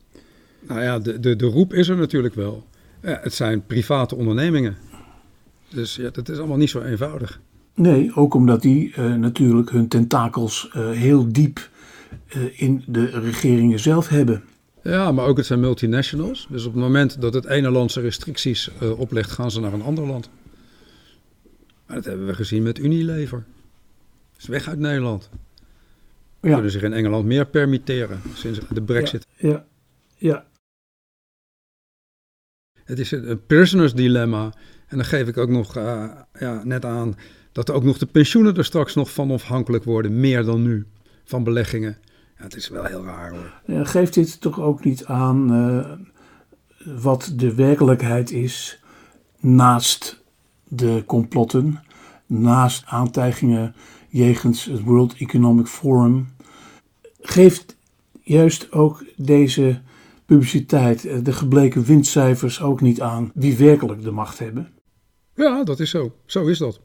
Nou 0.67 0.81
ja, 0.81 0.99
de, 0.99 1.19
de, 1.19 1.35
de 1.35 1.45
roep 1.45 1.73
is 1.73 1.87
er 1.87 1.97
natuurlijk 1.97 2.35
wel. 2.35 2.63
Ja, 3.01 3.19
het 3.21 3.33
zijn 3.33 3.65
private 3.65 4.15
ondernemingen. 4.15 4.77
Dus 5.69 5.95
ja, 5.95 6.09
dat 6.09 6.29
is 6.29 6.37
allemaal 6.37 6.57
niet 6.57 6.69
zo 6.69 6.81
eenvoudig. 6.81 7.39
Nee, 7.75 8.15
ook 8.15 8.33
omdat 8.33 8.61
die 8.61 8.93
eh, 8.95 9.13
natuurlijk 9.13 9.71
hun 9.71 9.87
tentakels 9.87 10.69
eh, 10.73 10.89
heel 10.89 11.31
diep 11.31 11.57
eh, 11.57 11.63
in 12.53 12.83
de 12.87 13.05
regeringen 13.05 13.79
zelf 13.79 14.07
hebben. 14.07 14.43
Ja, 14.83 15.11
maar 15.11 15.25
ook 15.25 15.37
het 15.37 15.45
zijn 15.45 15.59
multinationals. 15.59 16.47
Dus 16.49 16.65
op 16.65 16.73
het 16.73 16.81
moment 16.81 17.21
dat 17.21 17.33
het 17.33 17.45
ene 17.45 17.69
land 17.69 17.91
zijn 17.91 18.05
restricties 18.05 18.69
eh, 18.79 18.99
oplegt, 18.99 19.31
gaan 19.31 19.51
ze 19.51 19.59
naar 19.59 19.73
een 19.73 19.81
ander 19.81 20.07
land. 20.07 20.29
Maar 21.85 21.95
dat 21.95 22.05
hebben 22.05 22.25
we 22.25 22.33
gezien 22.33 22.63
met 22.63 22.79
Unilever. 22.79 23.43
Is 24.37 24.45
weg 24.45 24.67
uit 24.67 24.79
Nederland. 24.79 25.29
Ja. 26.41 26.53
Kunnen 26.53 26.71
zich 26.71 26.81
in 26.81 26.93
Engeland 26.93 27.25
meer 27.25 27.45
permitteren 27.45 28.21
sinds 28.33 28.59
de 28.69 28.81
brexit. 28.81 29.27
Ja, 29.35 29.65
ja. 30.17 30.45
Het 32.83 32.99
is 32.99 33.11
een 33.11 33.45
prisoners 33.45 33.93
dilemma. 33.93 34.53
En 34.87 34.97
dan 34.97 35.05
geef 35.05 35.27
ik 35.27 35.37
ook 35.37 35.49
nog 35.49 35.77
eh, 35.77 36.11
ja, 36.39 36.63
net 36.63 36.85
aan 36.85 37.15
dat 37.53 37.71
ook 37.71 37.83
nog 37.83 37.97
de 37.97 38.05
pensioenen 38.05 38.55
er 38.55 38.65
straks 38.65 38.95
nog 38.95 39.13
van 39.13 39.31
afhankelijk 39.31 39.83
worden. 39.83 40.19
Meer 40.19 40.43
dan 40.43 40.63
nu. 40.63 40.85
Van 41.23 41.43
beleggingen. 41.43 41.97
Het 42.43 42.55
is 42.55 42.67
wel 42.67 42.83
heel 42.83 43.03
raar 43.03 43.31
hoor. 43.31 43.53
Ja, 43.65 43.83
Geeft 43.83 44.13
dit 44.13 44.41
toch 44.41 44.61
ook 44.61 44.83
niet 44.83 45.05
aan 45.05 45.53
eh, 45.53 45.91
wat 47.01 47.33
de 47.35 47.55
werkelijkheid 47.55 48.31
is 48.31 48.79
naast 49.39 50.21
de 50.67 51.03
complotten, 51.05 51.83
naast 52.25 52.83
aantijgingen 52.85 53.75
jegens 54.09 54.65
het 54.65 54.83
World 54.83 55.15
Economic 55.17 55.67
Forum? 55.67 56.27
Geeft 57.21 57.75
juist 58.21 58.71
ook 58.71 59.03
deze 59.15 59.81
publiciteit, 60.25 61.05
eh, 61.05 61.17
de 61.23 61.33
gebleken 61.33 61.83
winstcijfers 61.83 62.61
ook 62.61 62.81
niet 62.81 63.01
aan 63.01 63.31
wie 63.33 63.57
werkelijk 63.57 64.03
de 64.03 64.11
macht 64.11 64.39
hebben? 64.39 64.69
Ja, 65.35 65.63
dat 65.63 65.79
is 65.79 65.89
zo. 65.89 66.15
Zo 66.25 66.45
is 66.45 66.57
dat. 66.57 66.79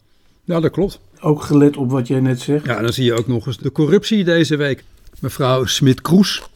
Ja, 0.45 0.61
dat 0.61 0.71
klopt. 0.71 1.01
Ook 1.21 1.43
gelet 1.43 1.77
op 1.77 1.91
wat 1.91 2.07
jij 2.07 2.21
net 2.21 2.41
zegt. 2.41 2.65
Ja, 2.65 2.81
dan 2.81 2.93
zie 2.93 3.05
je 3.05 3.15
ook 3.15 3.27
nog 3.27 3.47
eens 3.47 3.59
de 3.59 3.73
corruptie 3.73 4.25
deze 4.25 4.57
week. 4.57 4.85
Mevrouw 5.21 5.65
Smit-Kroes, 5.65 6.51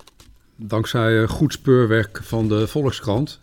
dankzij 0.57 1.23
eh, 1.23 1.29
goed 1.29 1.53
speurwerk 1.53 2.21
van 2.23 2.49
de 2.49 2.67
Volkskrant, 2.67 3.41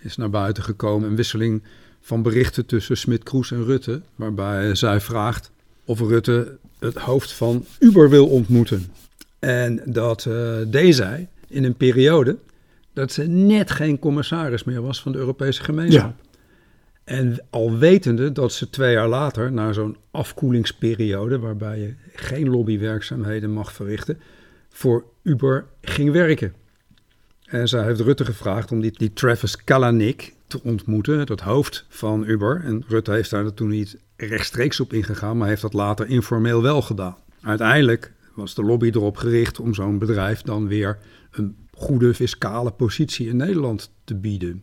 is 0.00 0.16
naar 0.16 0.30
buiten 0.30 0.62
gekomen. 0.62 1.08
Een 1.08 1.16
wisseling 1.16 1.62
van 2.00 2.22
berichten 2.22 2.66
tussen 2.66 2.96
Smit-Kroes 2.96 3.50
en 3.50 3.64
Rutte, 3.64 4.02
waarbij 4.14 4.74
zij 4.74 5.00
vraagt 5.00 5.50
of 5.84 6.00
Rutte 6.00 6.58
het 6.78 6.96
hoofd 6.96 7.32
van 7.32 7.64
Uber 7.78 8.10
wil 8.10 8.26
ontmoeten. 8.26 8.92
En 9.38 9.82
dat 9.84 10.24
uh, 10.28 10.56
deed 10.66 10.94
zij 10.94 11.28
in 11.48 11.64
een 11.64 11.76
periode 11.76 12.36
dat 12.92 13.12
ze 13.12 13.22
net 13.22 13.70
geen 13.70 13.98
commissaris 13.98 14.64
meer 14.64 14.82
was 14.82 15.00
van 15.00 15.12
de 15.12 15.18
Europese 15.18 15.62
gemeenschap. 15.62 16.14
Ja. 16.20 16.24
En 17.04 17.44
al 17.50 17.78
wetende 17.78 18.32
dat 18.32 18.52
ze 18.52 18.70
twee 18.70 18.92
jaar 18.92 19.08
later, 19.08 19.52
na 19.52 19.72
zo'n 19.72 19.96
afkoelingsperiode 20.10 21.38
waarbij 21.38 21.78
je 21.78 21.94
geen 22.14 22.48
lobbywerkzaamheden 22.48 23.52
mag 23.52 23.72
verrichten, 23.72 24.18
voor 24.76 25.04
Uber 25.22 25.66
ging 25.80 26.12
werken. 26.12 26.54
En 27.44 27.68
zij 27.68 27.84
heeft 27.84 28.00
Rutte 28.00 28.24
gevraagd 28.24 28.72
om 28.72 28.80
die, 28.80 28.92
die 28.92 29.12
Travis 29.12 29.64
Kalanick 29.64 30.34
te 30.46 30.62
ontmoeten, 30.62 31.18
het 31.18 31.40
hoofd 31.40 31.86
van 31.88 32.24
Uber. 32.26 32.60
En 32.64 32.84
Rutte 32.88 33.10
heeft 33.10 33.30
daar 33.30 33.54
toen 33.54 33.68
niet 33.68 33.96
rechtstreeks 34.16 34.80
op 34.80 34.92
ingegaan, 34.92 35.36
maar 35.36 35.48
heeft 35.48 35.62
dat 35.62 35.72
later 35.72 36.08
informeel 36.08 36.62
wel 36.62 36.82
gedaan. 36.82 37.16
Uiteindelijk 37.40 38.12
was 38.34 38.54
de 38.54 38.62
lobby 38.62 38.86
erop 38.86 39.16
gericht 39.16 39.60
om 39.60 39.74
zo'n 39.74 39.98
bedrijf 39.98 40.42
dan 40.42 40.68
weer 40.68 40.98
een 41.30 41.56
goede 41.72 42.14
fiscale 42.14 42.70
positie 42.70 43.28
in 43.28 43.36
Nederland 43.36 43.90
te 44.04 44.14
bieden. 44.14 44.62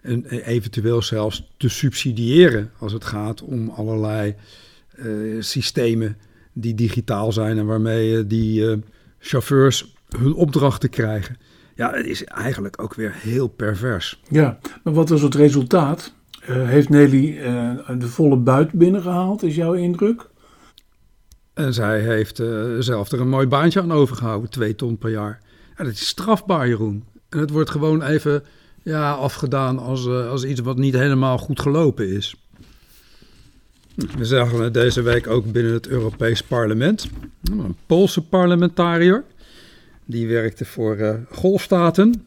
En 0.00 0.24
eventueel 0.26 1.02
zelfs 1.02 1.50
te 1.56 1.68
subsidiëren 1.68 2.70
als 2.78 2.92
het 2.92 3.04
gaat 3.04 3.42
om 3.42 3.68
allerlei 3.68 4.34
uh, 4.98 5.42
systemen 5.42 6.16
die 6.52 6.74
digitaal 6.74 7.32
zijn 7.32 7.58
en 7.58 7.66
waarmee 7.66 8.26
die 8.26 8.60
uh, 8.60 8.76
chauffeurs 9.18 9.94
hun 10.18 10.34
opdrachten 10.34 10.90
krijgen. 10.90 11.36
Ja, 11.74 11.92
het 11.92 12.06
is 12.06 12.24
eigenlijk 12.24 12.82
ook 12.82 12.94
weer 12.94 13.12
heel 13.14 13.48
pervers. 13.48 14.22
Ja, 14.28 14.58
maar 14.82 14.92
wat 14.92 15.08
was 15.08 15.22
het 15.22 15.34
resultaat? 15.34 16.14
Uh, 16.48 16.68
heeft 16.68 16.88
Nelly 16.88 17.40
de 17.98 18.08
volle 18.08 18.36
buit 18.36 18.72
binnengehaald, 18.72 19.42
is 19.42 19.54
jouw 19.54 19.72
indruk? 19.72 20.28
En 21.54 21.74
zij 21.74 22.00
heeft 22.00 22.42
zelf 22.78 23.12
er 23.12 23.20
een 23.20 23.28
mooi 23.28 23.46
baantje 23.46 23.80
aan 23.80 23.92
overgehouden, 23.92 24.50
twee 24.50 24.74
ton 24.74 24.98
per 24.98 25.10
jaar. 25.10 25.40
Ja, 25.76 25.84
dat 25.84 25.92
is 25.92 26.06
strafbaar, 26.06 26.68
Jeroen. 26.68 27.04
En 27.28 27.38
het 27.38 27.50
wordt 27.50 27.70
gewoon 27.70 28.02
even 28.02 28.44
ja, 28.82 29.12
afgedaan 29.12 29.78
als, 29.78 30.06
uh, 30.06 30.30
als 30.30 30.44
iets 30.44 30.60
wat 30.60 30.76
niet 30.76 30.94
helemaal 30.94 31.38
goed 31.38 31.60
gelopen 31.60 32.08
is. 32.08 32.36
We 33.98 34.24
zagen 34.24 34.60
het 34.60 34.74
deze 34.74 35.02
week 35.02 35.26
ook 35.26 35.52
binnen 35.52 35.72
het 35.72 35.88
Europees 35.88 36.42
Parlement. 36.42 37.08
Een 37.42 37.76
Poolse 37.86 38.22
parlementariër. 38.22 39.24
Die 40.04 40.28
werkte 40.28 40.64
voor 40.64 40.96
uh, 40.96 41.14
golfstaten. 41.30 42.26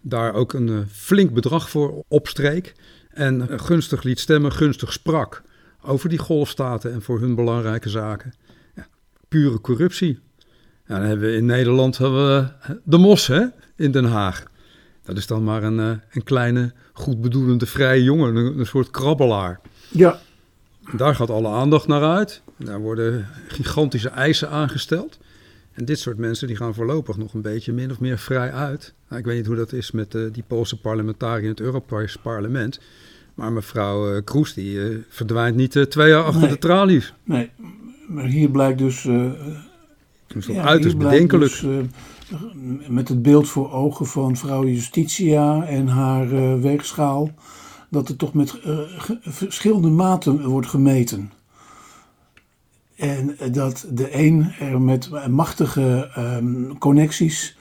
Daar 0.00 0.34
ook 0.34 0.52
een 0.52 0.68
uh, 0.68 0.78
flink 0.90 1.32
bedrag 1.32 1.70
voor 1.70 2.04
opstreek. 2.08 2.74
En 3.10 3.60
gunstig 3.60 4.02
liet 4.02 4.20
stemmen, 4.20 4.52
gunstig 4.52 4.92
sprak 4.92 5.42
over 5.82 6.08
die 6.08 6.18
golfstaten 6.18 6.92
en 6.92 7.02
voor 7.02 7.20
hun 7.20 7.34
belangrijke 7.34 7.88
zaken. 7.88 8.34
Ja, 8.74 8.86
pure 9.28 9.60
corruptie. 9.60 10.18
Ja, 10.86 10.98
dan 10.98 11.06
hebben 11.06 11.30
we 11.30 11.36
in 11.36 11.46
Nederland 11.46 11.98
hebben 11.98 12.26
we 12.26 12.78
de 12.84 12.98
mos 12.98 13.26
hè, 13.26 13.44
in 13.76 13.90
Den 13.90 14.04
Haag. 14.04 14.44
Dat 15.02 15.16
is 15.16 15.26
dan 15.26 15.44
maar 15.44 15.62
een, 15.62 15.78
een 16.10 16.24
kleine, 16.24 16.72
goed 16.92 17.20
bedoelende 17.20 17.66
vrije 17.66 18.02
jongen, 18.02 18.36
een, 18.36 18.66
soort 18.66 18.90
krabbelaar. 18.90 19.60
Ja. 19.88 20.20
Daar 20.92 21.14
gaat 21.14 21.30
alle 21.30 21.48
aandacht 21.48 21.86
naar 21.86 22.02
uit. 22.02 22.42
Daar 22.56 22.80
worden 22.80 23.26
gigantische 23.48 24.08
eisen 24.08 24.50
aangesteld. 24.50 25.18
En 25.72 25.84
dit 25.84 25.98
soort 25.98 26.18
mensen 26.18 26.46
die 26.46 26.56
gaan 26.56 26.74
voorlopig 26.74 27.16
nog 27.16 27.34
een 27.34 27.42
beetje 27.42 27.72
min 27.72 27.90
of 27.90 28.00
meer 28.00 28.18
vrij 28.18 28.52
uit. 28.52 28.94
Nou, 29.08 29.20
ik 29.20 29.26
weet 29.26 29.36
niet 29.36 29.46
hoe 29.46 29.56
dat 29.56 29.72
is 29.72 29.90
met 29.90 30.14
uh, 30.14 30.32
die 30.32 30.44
Poolse 30.46 30.80
parlementariër 30.80 31.42
in 31.42 31.50
het 31.50 31.60
Europees 31.60 32.16
parlement. 32.16 32.80
Maar 33.34 33.52
mevrouw 33.52 34.14
uh, 34.14 34.20
Kroes 34.24 34.54
die 34.54 35.04
verdwijnt 35.08 35.56
niet 35.56 35.86
twee 35.88 36.08
jaar 36.08 36.22
achter 36.22 36.40
nee. 36.40 36.50
de 36.50 36.58
tralies. 36.58 37.14
Nee, 37.24 37.50
maar 38.06 38.24
hier 38.24 38.50
blijkt 38.50 38.78
dus... 38.78 39.04
is 40.34 40.46
ja, 40.46 40.62
uiterst 40.62 40.98
bedenkelijk. 40.98 41.60
Dus, 41.60 41.64
met 42.88 43.08
het 43.08 43.22
beeld 43.22 43.48
voor 43.48 43.72
ogen 43.72 44.06
van 44.06 44.36
vrouw 44.36 44.64
Justitia 44.64 45.66
en 45.66 45.86
haar 45.86 46.60
weegschaal, 46.60 47.30
dat 47.88 48.08
er 48.08 48.16
toch 48.16 48.34
met 48.34 48.60
uh, 48.66 48.78
verschillende 49.20 49.88
maten 49.88 50.44
wordt 50.48 50.68
gemeten. 50.68 51.32
En 52.96 53.36
dat 53.52 53.86
de 53.90 54.14
een 54.14 54.52
er 54.60 54.80
met 54.80 55.28
machtige 55.28 56.10
um, 56.18 56.78
connecties 56.78 57.56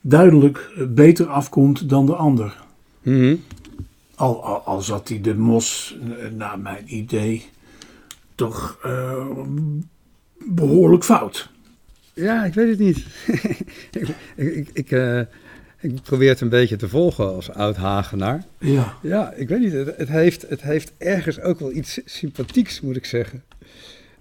duidelijk 0.00 0.70
beter 0.88 1.26
afkomt 1.26 1.88
dan 1.88 2.06
de 2.06 2.14
ander. 2.14 2.62
Mm 3.02 3.20
-hmm. 3.20 3.42
al, 4.14 4.44
al, 4.44 4.58
al, 4.58 4.80
zat 4.80 5.08
hij 5.08 5.20
de 5.20 5.34
mos, 5.34 5.96
naar 6.36 6.58
mijn 6.58 6.94
idee, 6.96 7.44
toch 8.34 8.78
uh, 8.86 9.26
behoorlijk 10.38 11.04
fout. 11.04 11.48
Ja, 12.14 12.44
ik 12.44 12.54
weet 12.54 12.68
het 12.68 12.78
niet. 12.78 13.06
ik, 14.00 14.08
ik, 14.36 14.70
ik, 14.72 14.90
uh, 14.90 15.20
ik, 15.84 16.02
probeer 16.02 16.28
het 16.28 16.40
een 16.40 16.48
beetje 16.48 16.76
te 16.76 16.88
volgen 16.88 17.34
als 17.34 17.50
oud-Hagenaar. 17.50 18.44
Ja. 18.58 18.94
Ja, 19.02 19.32
ik 19.32 19.48
weet 19.48 19.60
niet. 19.60 19.72
Het, 19.72 19.96
het, 19.96 20.08
heeft, 20.08 20.48
het 20.48 20.62
heeft 20.62 20.92
ergens 20.98 21.40
ook 21.40 21.58
wel 21.58 21.72
iets 21.72 22.00
sympathieks, 22.04 22.80
moet 22.80 22.96
ik 22.96 23.04
zeggen. 23.04 23.42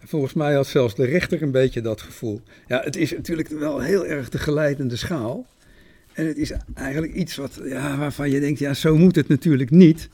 Volgens 0.05 0.33
mij 0.33 0.53
had 0.53 0.67
zelfs 0.67 0.95
de 0.95 1.05
rechter 1.05 1.41
een 1.41 1.51
beetje 1.51 1.81
dat 1.81 2.01
gevoel. 2.01 2.41
Ja, 2.67 2.81
het 2.83 2.95
is 2.95 3.11
natuurlijk 3.11 3.47
wel 3.47 3.79
heel 3.79 4.05
erg 4.05 4.29
de 4.29 4.37
geleidende 4.37 4.95
schaal. 4.95 5.45
En 6.13 6.27
het 6.27 6.37
is 6.37 6.51
eigenlijk 6.73 7.13
iets 7.13 7.35
wat, 7.35 7.59
ja, 7.63 7.97
waarvan 7.97 8.29
je 8.29 8.39
denkt, 8.39 8.59
ja, 8.59 8.73
zo 8.73 8.97
moet 8.97 9.15
het 9.15 9.27
natuurlijk 9.27 9.69
niet. 9.69 10.09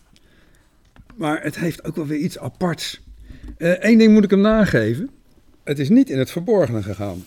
Maar 1.15 1.43
het 1.43 1.59
heeft 1.59 1.83
ook 1.83 1.95
wel 1.95 2.07
weer 2.07 2.19
iets 2.19 2.37
aparts. 2.37 3.01
Eén 3.57 3.91
uh, 3.93 3.97
ding 3.99 4.13
moet 4.13 4.23
ik 4.23 4.29
hem 4.29 4.41
nageven. 4.41 5.09
Het 5.63 5.79
is 5.79 5.89
niet 5.89 6.09
in 6.09 6.19
het 6.19 6.31
verborgene 6.31 6.83
gegaan. 6.83 7.23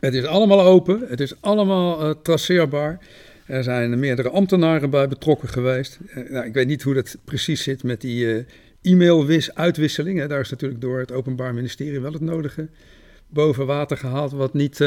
Het 0.00 0.14
is 0.14 0.24
allemaal 0.24 0.62
open, 0.62 1.04
het 1.08 1.20
is 1.20 1.34
allemaal 1.40 2.08
uh, 2.08 2.14
traceerbaar. 2.22 2.98
Er 3.46 3.62
zijn 3.62 3.98
meerdere 3.98 4.30
ambtenaren 4.30 4.90
bij 4.90 5.08
betrokken 5.08 5.48
geweest. 5.48 5.98
Uh, 6.16 6.30
nou, 6.30 6.46
ik 6.46 6.54
weet 6.54 6.66
niet 6.66 6.82
hoe 6.82 6.94
dat 6.94 7.16
precies 7.24 7.62
zit 7.62 7.82
met 7.82 8.00
die 8.00 8.24
uh, 8.24 8.44
e-mail-uitwisseling. 8.82 10.26
Daar 10.26 10.40
is 10.40 10.50
natuurlijk 10.50 10.80
door 10.80 10.98
het 10.98 11.12
Openbaar 11.12 11.54
Ministerie 11.54 12.00
wel 12.00 12.12
het 12.12 12.20
nodige 12.20 12.68
boven 13.26 13.66
water 13.66 13.96
gehaald, 13.96 14.32
wat 14.32 14.54
niet 14.54 14.84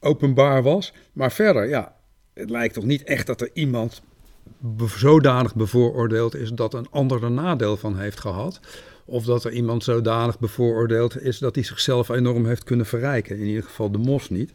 openbaar 0.00 0.62
was. 0.62 0.92
Maar 1.12 1.32
verder, 1.32 1.68
ja, 1.68 1.94
het 2.34 2.50
lijkt 2.50 2.74
toch 2.74 2.84
niet 2.84 3.04
echt 3.04 3.26
dat 3.26 3.40
er 3.40 3.50
iemand 3.52 4.02
zodanig 4.86 5.54
bevooroordeeld 5.54 6.34
is 6.34 6.50
dat 6.50 6.74
een 6.74 6.90
ander 6.90 7.24
er 7.24 7.30
nadeel 7.30 7.76
van 7.76 7.98
heeft 7.98 8.20
gehad. 8.20 8.60
Of 9.08 9.24
dat 9.24 9.44
er 9.44 9.52
iemand 9.52 9.84
zodanig 9.84 10.38
bevooroordeeld 10.38 11.22
is 11.22 11.38
dat 11.38 11.54
hij 11.54 11.64
zichzelf 11.64 12.08
enorm 12.08 12.46
heeft 12.46 12.64
kunnen 12.64 12.86
verrijken. 12.86 13.38
In 13.38 13.46
ieder 13.46 13.62
geval 13.62 13.90
de 13.90 13.98
mos 13.98 14.30
niet. 14.30 14.52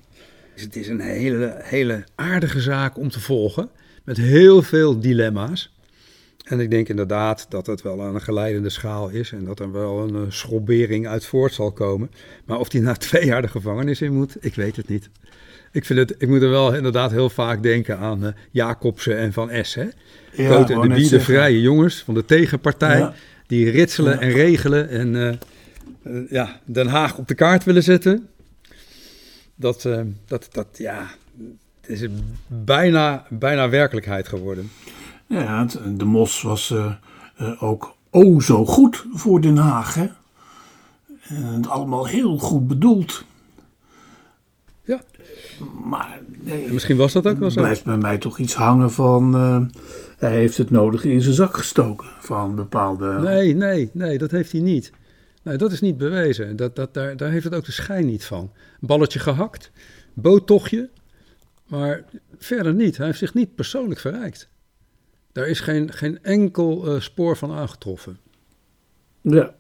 Dus 0.53 0.63
het 0.63 0.75
is 0.75 0.87
een 0.87 0.99
hele, 0.99 1.55
hele 1.59 2.03
aardige 2.15 2.61
zaak 2.61 2.97
om 2.97 3.09
te 3.09 3.19
volgen. 3.19 3.69
Met 4.03 4.17
heel 4.17 4.61
veel 4.61 4.99
dilemma's. 4.99 5.73
En 6.43 6.59
ik 6.59 6.71
denk 6.71 6.89
inderdaad 6.89 7.45
dat 7.49 7.65
het 7.65 7.81
wel 7.81 8.01
aan 8.03 8.15
een 8.15 8.21
geleidende 8.21 8.69
schaal 8.69 9.09
is. 9.09 9.31
En 9.31 9.45
dat 9.45 9.59
er 9.59 9.71
wel 9.71 9.99
een 9.99 10.15
uh, 10.15 10.21
schrobbering 10.27 11.07
uit 11.07 11.25
voort 11.25 11.53
zal 11.53 11.71
komen. 11.71 12.11
Maar 12.45 12.59
of 12.59 12.69
die 12.69 12.81
na 12.81 12.93
twee 13.07 13.25
jaar 13.25 13.41
de 13.41 13.47
gevangenis 13.47 14.01
in 14.01 14.13
moet, 14.13 14.35
ik 14.39 14.55
weet 14.55 14.75
het 14.75 14.87
niet. 14.87 15.09
Ik, 15.71 15.85
vind 15.85 15.99
het, 15.99 16.15
ik 16.17 16.27
moet 16.27 16.41
er 16.41 16.49
wel 16.49 16.75
inderdaad 16.75 17.11
heel 17.11 17.29
vaak 17.29 17.63
denken 17.63 17.97
aan 17.97 18.25
uh, 18.25 18.31
Jacobsen 18.51 19.17
en 19.17 19.33
Van 19.33 19.49
S. 19.61 19.75
Hè? 19.75 19.87
Ja, 20.33 20.67
en 20.67 20.81
de 20.81 20.87
Bie, 20.87 21.09
de 21.09 21.19
vrije 21.19 21.61
jongens 21.61 22.03
van 22.03 22.13
de 22.13 22.25
tegenpartij. 22.25 22.97
Ja 22.97 23.13
die 23.51 23.69
ritselen 23.69 24.19
en 24.19 24.29
regelen 24.29 24.89
en 24.89 25.13
uh, 25.13 25.33
uh, 26.03 26.31
ja, 26.31 26.59
Den 26.65 26.87
Haag 26.87 27.17
op 27.17 27.27
de 27.27 27.35
kaart 27.35 27.63
willen 27.63 27.83
zetten. 27.83 28.27
Dat, 29.55 29.83
uh, 29.85 30.01
dat, 30.25 30.47
dat 30.51 30.67
ja, 30.73 31.07
het 31.81 32.01
is 32.01 32.07
bijna, 32.47 33.25
bijna 33.29 33.69
werkelijkheid 33.69 34.27
geworden. 34.27 34.71
Ja, 35.27 35.67
de 35.95 36.05
mos 36.05 36.41
was 36.41 36.73
ook 37.59 37.95
oh 38.09 38.41
zo 38.41 38.65
goed 38.65 39.05
voor 39.13 39.41
Den 39.41 39.57
Haag. 39.57 39.93
Hè? 39.93 40.07
En 41.27 41.65
allemaal 41.67 42.07
heel 42.07 42.37
goed 42.37 42.67
bedoeld. 42.67 43.23
Ja. 44.91 45.01
Maar 45.83 46.19
nee, 46.39 46.71
misschien 46.71 46.97
was 46.97 47.13
dat 47.13 47.27
ook 47.27 47.39
wel 47.39 47.51
zo. 47.51 47.61
blijft 47.61 47.83
bij 47.83 47.97
mij 47.97 48.17
toch 48.17 48.37
iets 48.37 48.53
hangen 48.53 48.91
van 48.91 49.33
hij 50.17 50.31
heeft 50.31 50.57
het 50.57 50.69
nodige 50.69 51.11
in 51.11 51.21
zijn 51.21 51.35
zak 51.35 51.57
gestoken 51.57 52.07
van 52.19 52.55
bepaalde. 52.55 53.19
Nee, 53.19 53.55
nee, 53.55 53.89
nee, 53.93 54.17
dat 54.17 54.31
heeft 54.31 54.51
hij 54.51 54.61
niet. 54.61 54.91
Nee, 55.43 55.57
dat 55.57 55.71
is 55.71 55.81
niet 55.81 55.97
bewezen. 55.97 56.55
Dat, 56.55 56.75
dat, 56.75 56.93
daar, 56.93 57.17
daar 57.17 57.31
heeft 57.31 57.43
het 57.43 57.55
ook 57.55 57.65
de 57.65 57.71
schijn 57.71 58.05
niet 58.05 58.25
van. 58.25 58.51
Balletje 58.79 59.19
gehakt, 59.19 59.71
boottochtje, 60.13 60.89
maar 61.67 62.03
verder 62.37 62.73
niet. 62.73 62.97
Hij 62.97 63.05
heeft 63.05 63.19
zich 63.19 63.33
niet 63.33 63.55
persoonlijk 63.55 63.99
verrijkt. 63.99 64.49
Daar 65.31 65.47
is 65.47 65.59
geen, 65.59 65.91
geen 65.93 66.23
enkel 66.23 66.95
uh, 66.95 67.01
spoor 67.01 67.37
van 67.37 67.51
aangetroffen. 67.51 68.17
Ja. 69.21 69.55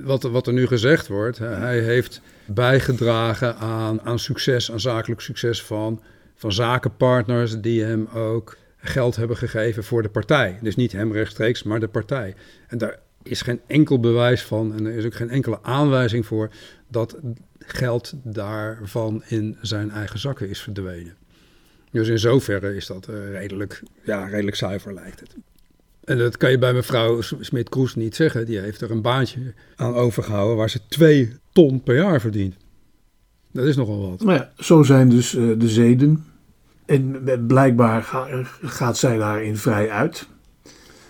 Wat, 0.00 0.22
wat 0.22 0.46
er 0.46 0.52
nu 0.52 0.66
gezegd 0.66 1.08
wordt, 1.08 1.38
hij 1.38 1.80
heeft 1.80 2.20
bijgedragen 2.46 3.56
aan, 3.56 4.00
aan 4.00 4.18
succes, 4.18 4.72
aan 4.72 4.80
zakelijk 4.80 5.20
succes 5.20 5.62
van, 5.62 6.02
van 6.34 6.52
zakenpartners 6.52 7.60
die 7.60 7.82
hem 7.82 8.08
ook 8.14 8.56
geld 8.76 9.16
hebben 9.16 9.36
gegeven 9.36 9.84
voor 9.84 10.02
de 10.02 10.08
partij. 10.08 10.58
Dus 10.62 10.76
niet 10.76 10.92
hem 10.92 11.12
rechtstreeks, 11.12 11.62
maar 11.62 11.80
de 11.80 11.88
partij. 11.88 12.34
En 12.68 12.78
daar 12.78 12.98
is 13.22 13.42
geen 13.42 13.60
enkel 13.66 14.00
bewijs 14.00 14.42
van 14.42 14.74
en 14.74 14.86
er 14.86 14.94
is 14.94 15.04
ook 15.04 15.14
geen 15.14 15.30
enkele 15.30 15.58
aanwijzing 15.62 16.26
voor 16.26 16.50
dat 16.88 17.16
geld 17.58 18.12
daarvan 18.22 19.22
in 19.26 19.58
zijn 19.60 19.90
eigen 19.90 20.18
zakken 20.18 20.48
is 20.48 20.60
verdwenen. 20.60 21.16
Dus 21.90 22.08
in 22.08 22.18
zoverre 22.18 22.76
is 22.76 22.86
dat 22.86 23.08
uh, 23.08 23.30
redelijk, 23.30 23.82
ja, 24.04 24.26
redelijk 24.26 24.56
zuiver 24.56 24.94
lijkt 24.94 25.20
het. 25.20 25.36
En 26.04 26.18
dat 26.18 26.36
kan 26.36 26.50
je 26.50 26.58
bij 26.58 26.72
mevrouw 26.72 27.20
Smit-Kroes 27.40 27.94
niet 27.94 28.16
zeggen. 28.16 28.46
Die 28.46 28.58
heeft 28.58 28.80
er 28.80 28.90
een 28.90 29.02
baantje 29.02 29.40
aan 29.76 29.94
overgehouden 29.94 30.56
waar 30.56 30.70
ze 30.70 30.80
twee 30.88 31.32
ton 31.52 31.82
per 31.82 31.94
jaar 31.96 32.20
verdient. 32.20 32.54
Dat 33.52 33.66
is 33.66 33.76
nogal 33.76 34.10
wat. 34.10 34.22
Nou 34.24 34.38
ja, 34.38 34.52
zo 34.56 34.82
zijn 34.82 35.08
dus 35.08 35.34
uh, 35.34 35.58
de 35.58 35.68
zeden. 35.68 36.24
En 36.86 37.22
blijkbaar 37.46 38.02
ga, 38.02 38.26
gaat 38.62 38.98
zij 38.98 39.16
daarin 39.16 39.56
vrij 39.56 39.90
uit. 39.90 40.28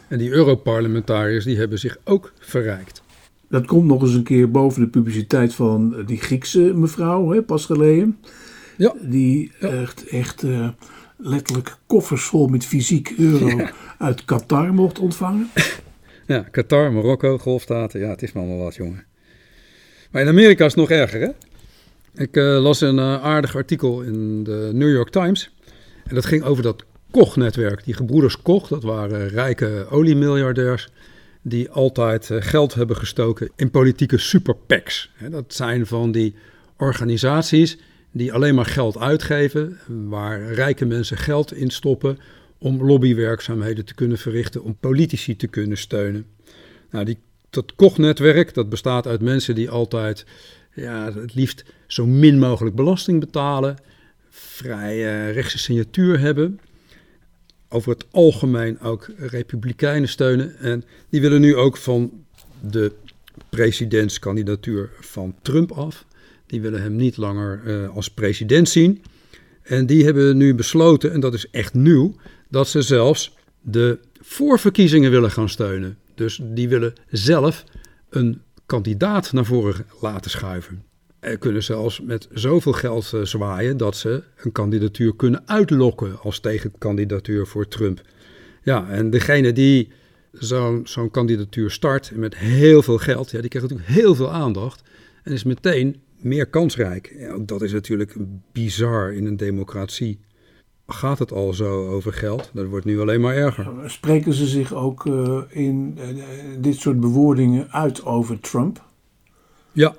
En 0.09 0.19
die 0.19 0.31
Europarlementariërs 0.31 1.45
die 1.45 1.59
hebben 1.59 1.79
zich 1.79 1.97
ook 2.05 2.33
verrijkt. 2.39 3.03
Dat 3.49 3.67
komt 3.67 3.87
nog 3.87 4.03
eens 4.03 4.15
een 4.15 4.23
keer 4.23 4.51
boven 4.51 4.81
de 4.81 4.89
publiciteit 4.89 5.55
van 5.55 6.03
die 6.07 6.19
Griekse 6.19 6.61
mevrouw, 6.75 7.31
hè, 7.31 7.43
pas 7.43 7.65
geleden. 7.65 8.19
Ja. 8.77 8.95
Die 9.01 9.53
Ja. 9.61 9.69
echt, 9.69 10.07
echt 10.07 10.43
eh, 10.43 10.69
letterlijk 11.17 11.77
koffers 11.87 12.23
vol 12.23 12.47
met 12.47 12.65
fysiek 12.67 13.15
euro 13.19 13.61
uit 14.03 14.25
Qatar 14.25 14.75
mocht 14.75 14.99
ontvangen. 14.99 15.51
Ja, 16.27 16.47
Qatar, 16.51 16.93
Marokko, 16.93 17.39
golfstaten. 17.39 18.01
Ja, 18.01 18.09
het 18.09 18.23
is 18.23 18.33
maar 18.33 18.43
allemaal 18.43 18.65
wat, 18.65 18.75
jongen. 18.75 19.05
Maar 20.11 20.23
in 20.23 20.29
Amerika 20.29 20.65
is 20.65 20.75
het 20.75 20.81
nog 20.81 20.91
erger, 20.91 21.21
hè? 21.21 21.29
Ik 22.23 22.37
eh, 22.37 22.63
las 22.63 22.81
een 22.81 22.99
eh, 22.99 23.23
aardig 23.23 23.57
artikel 23.57 24.03
in 24.03 24.45
de 24.45 24.71
New 24.73 24.93
York 24.93 25.11
Times. 25.11 25.55
En 26.05 26.15
dat 26.15 26.27
ging 26.27 26.43
over 26.43 26.63
dat 26.63 26.85
Koch-netwerk. 27.11 27.85
Die 27.85 27.95
gebroeders 27.95 28.43
Koch, 28.43 28.69
dat 28.69 28.83
waren 28.83 29.29
rijke 29.29 29.87
oliemiljardairs... 29.91 30.89
die 31.43 31.71
altijd 31.71 32.31
eh, 32.31 32.37
geld 32.41 32.75
hebben 32.75 32.97
gestoken 32.97 33.51
in 33.57 33.71
politieke 33.71 34.19
super 34.19 34.55
PACs. 34.55 35.11
Hè, 35.15 35.31
dat 35.31 35.55
zijn 35.55 35.87
van 35.87 36.13
die 36.13 36.35
organisaties 36.77 37.79
die 38.13 38.33
alleen 38.33 38.55
maar 38.55 38.67
geld 38.67 38.99
uitgeven... 38.99 39.79
waar 39.87 40.53
rijke 40.53 40.85
mensen 40.85 41.17
geld 41.17 41.55
in 41.55 41.71
stoppen 41.71 42.19
om 42.63 42.83
lobbywerkzaamheden 42.83 43.85
te 43.85 43.95
kunnen 43.95 44.19
verrichten, 44.19 44.63
om 44.63 44.77
politici 44.81 45.37
te 45.37 45.47
kunnen 45.47 45.79
steunen. 45.79 46.27
Nou, 46.91 47.05
die, 47.05 47.19
dat 47.51 47.75
Koch-netwerk, 47.75 48.55
dat 48.55 48.69
bestaat 48.69 49.07
uit 49.07 49.21
mensen 49.21 49.55
die 49.55 49.71
altijd 49.71 50.27
ja, 50.75 51.13
het 51.13 51.35
liefst 51.35 51.65
zo 51.87 52.07
min 52.07 52.39
mogelijk 52.39 52.77
belasting 52.77 53.21
betalen, 53.21 53.77
vrij 54.31 54.93
eh, 54.93 55.35
rechtse 55.35 55.59
signatuur 55.59 56.19
hebben, 56.19 56.61
over 57.69 57.91
het 57.91 58.07
algemeen 58.11 58.81
ook 58.81 59.11
republikeinen 59.17 60.09
steunen. 60.09 60.59
En 60.59 60.85
die 61.09 61.21
willen 61.21 61.41
nu 61.41 61.57
ook 61.57 61.77
van 61.77 62.25
de 62.61 62.93
presidentskandidatuur 63.49 64.91
van 65.01 65.35
Trump 65.43 65.73
af. 65.73 66.05
Die 66.47 66.61
willen 66.61 66.83
hem 66.83 66.97
niet 66.97 67.17
langer 67.17 67.61
eh, 67.65 67.97
als 67.97 68.11
president 68.11 68.69
zien. 68.69 69.03
En 69.73 69.87
die 69.87 70.05
hebben 70.05 70.37
nu 70.37 70.55
besloten, 70.55 71.13
en 71.13 71.21
dat 71.21 71.35
is 71.35 71.51
echt 71.51 71.75
nieuw, 71.75 72.15
dat 72.49 72.69
ze 72.69 72.83
zelfs 72.83 73.35
de 73.61 73.99
voorverkiezingen 74.21 75.11
willen 75.11 75.31
gaan 75.31 75.49
steunen. 75.49 75.99
Dus 76.15 76.41
die 76.43 76.69
willen 76.69 76.93
zelf 77.11 77.65
een 78.11 78.43
kandidaat 78.67 79.33
naar 79.33 79.45
voren 79.45 79.87
laten 80.01 80.31
schuiven. 80.31 80.83
En 81.21 81.39
kunnen 81.39 81.63
zelfs 81.63 82.01
met 82.01 82.29
zoveel 82.33 82.73
geld 82.73 83.13
eh, 83.13 83.23
zwaaien 83.23 83.77
dat 83.77 83.97
ze 83.97 84.23
een 84.37 84.53
kandidatuur 84.53 85.17
kunnen 85.17 85.43
uitlokken 85.47 86.21
als 86.21 86.41
tegenkandidatuur 86.41 87.47
voor 87.47 87.69
Trump. 87.69 88.01
Ja, 88.63 88.89
en 88.89 89.11
degene 89.11 89.53
die 89.53 89.89
zo'n 90.85 91.11
kandidatuur 91.11 91.71
start 91.71 92.13
met 92.15 92.37
heel 92.37 92.83
veel 92.83 92.99
geld, 92.99 93.31
ja, 93.31 93.41
die 93.41 93.49
krijgt 93.49 93.69
natuurlijk 93.69 93.99
heel 93.99 94.15
veel 94.15 94.31
aandacht 94.31 94.83
en 95.23 95.33
is 95.33 95.45
meteen 95.45 96.01
meer 96.25 96.47
kansrijk. 96.47 97.15
Ja, 97.19 97.31
ook 97.33 97.49
dat 97.49 97.63
is 97.63 97.73
natuurlijk 97.73 98.15
bizar 98.53 99.13
in 99.13 99.27
een 99.27 99.37
democratie. 99.37 100.19
Gaat 100.87 101.19
het 101.19 101.33
al 101.33 101.53
zo 101.53 101.89
over 101.89 102.13
geld? 102.13 102.51
Dat 102.53 102.67
wordt 102.67 102.85
nu 102.85 103.01
alleen 103.01 103.21
maar 103.21 103.35
erger. 103.35 103.91
Spreken 103.91 104.33
ze 104.33 104.47
zich 104.47 104.75
ook 104.75 105.07
eh, 105.07 105.43
in 105.49 105.99
eh, 105.99 106.07
dit 106.59 106.77
soort 106.77 107.01
bewoordingen 107.01 107.73
uit 107.73 108.05
over 108.05 108.41
Trump? 108.41 108.85
Ja, 109.73 109.95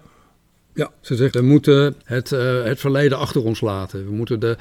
ja. 0.73 0.91
ze 1.01 1.15
zegt 1.15 1.35
we 1.35 1.41
moeten 1.41 1.95
het, 2.03 2.31
eh, 2.31 2.63
het 2.63 2.79
verleden 2.79 3.17
achter 3.17 3.43
ons 3.43 3.61
laten. 3.61 4.05
We 4.05 4.11
moeten 4.11 4.39
de 4.39 4.57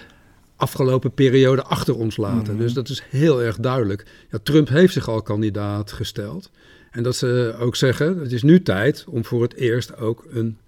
afgelopen 0.57 1.13
periode 1.13 1.63
achter 1.63 1.97
ons 1.97 2.17
laten. 2.17 2.55
Mhm. 2.55 2.63
Dus 2.63 2.73
dat 2.73 2.89
is 2.89 3.03
heel 3.11 3.43
erg 3.43 3.57
duidelijk. 3.57 4.07
Ja, 4.31 4.39
Trump 4.43 4.69
heeft 4.69 4.93
zich 4.93 5.09
al 5.09 5.23
kandidaat 5.23 5.93
gesteld. 5.93 6.51
En 6.91 7.03
dat 7.03 7.17
ze 7.17 7.55
ook 7.59 7.77
zeggen, 7.77 8.19
het 8.19 8.33
is 8.33 8.43
nu 8.43 8.63
tijd 8.63 9.05
om 9.09 9.25
voor 9.25 9.43
het 9.43 9.55
eerst 9.55 9.97
ook 9.97 10.27
een 10.31 10.59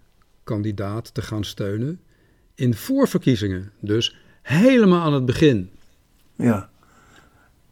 kandidaat 0.44 1.14
te 1.14 1.22
gaan 1.22 1.44
steunen 1.44 2.00
in 2.54 2.74
voorverkiezingen. 2.74 3.70
Dus 3.80 4.16
helemaal 4.42 5.00
aan 5.00 5.12
het 5.12 5.26
begin. 5.26 5.70
Ja. 6.37 6.68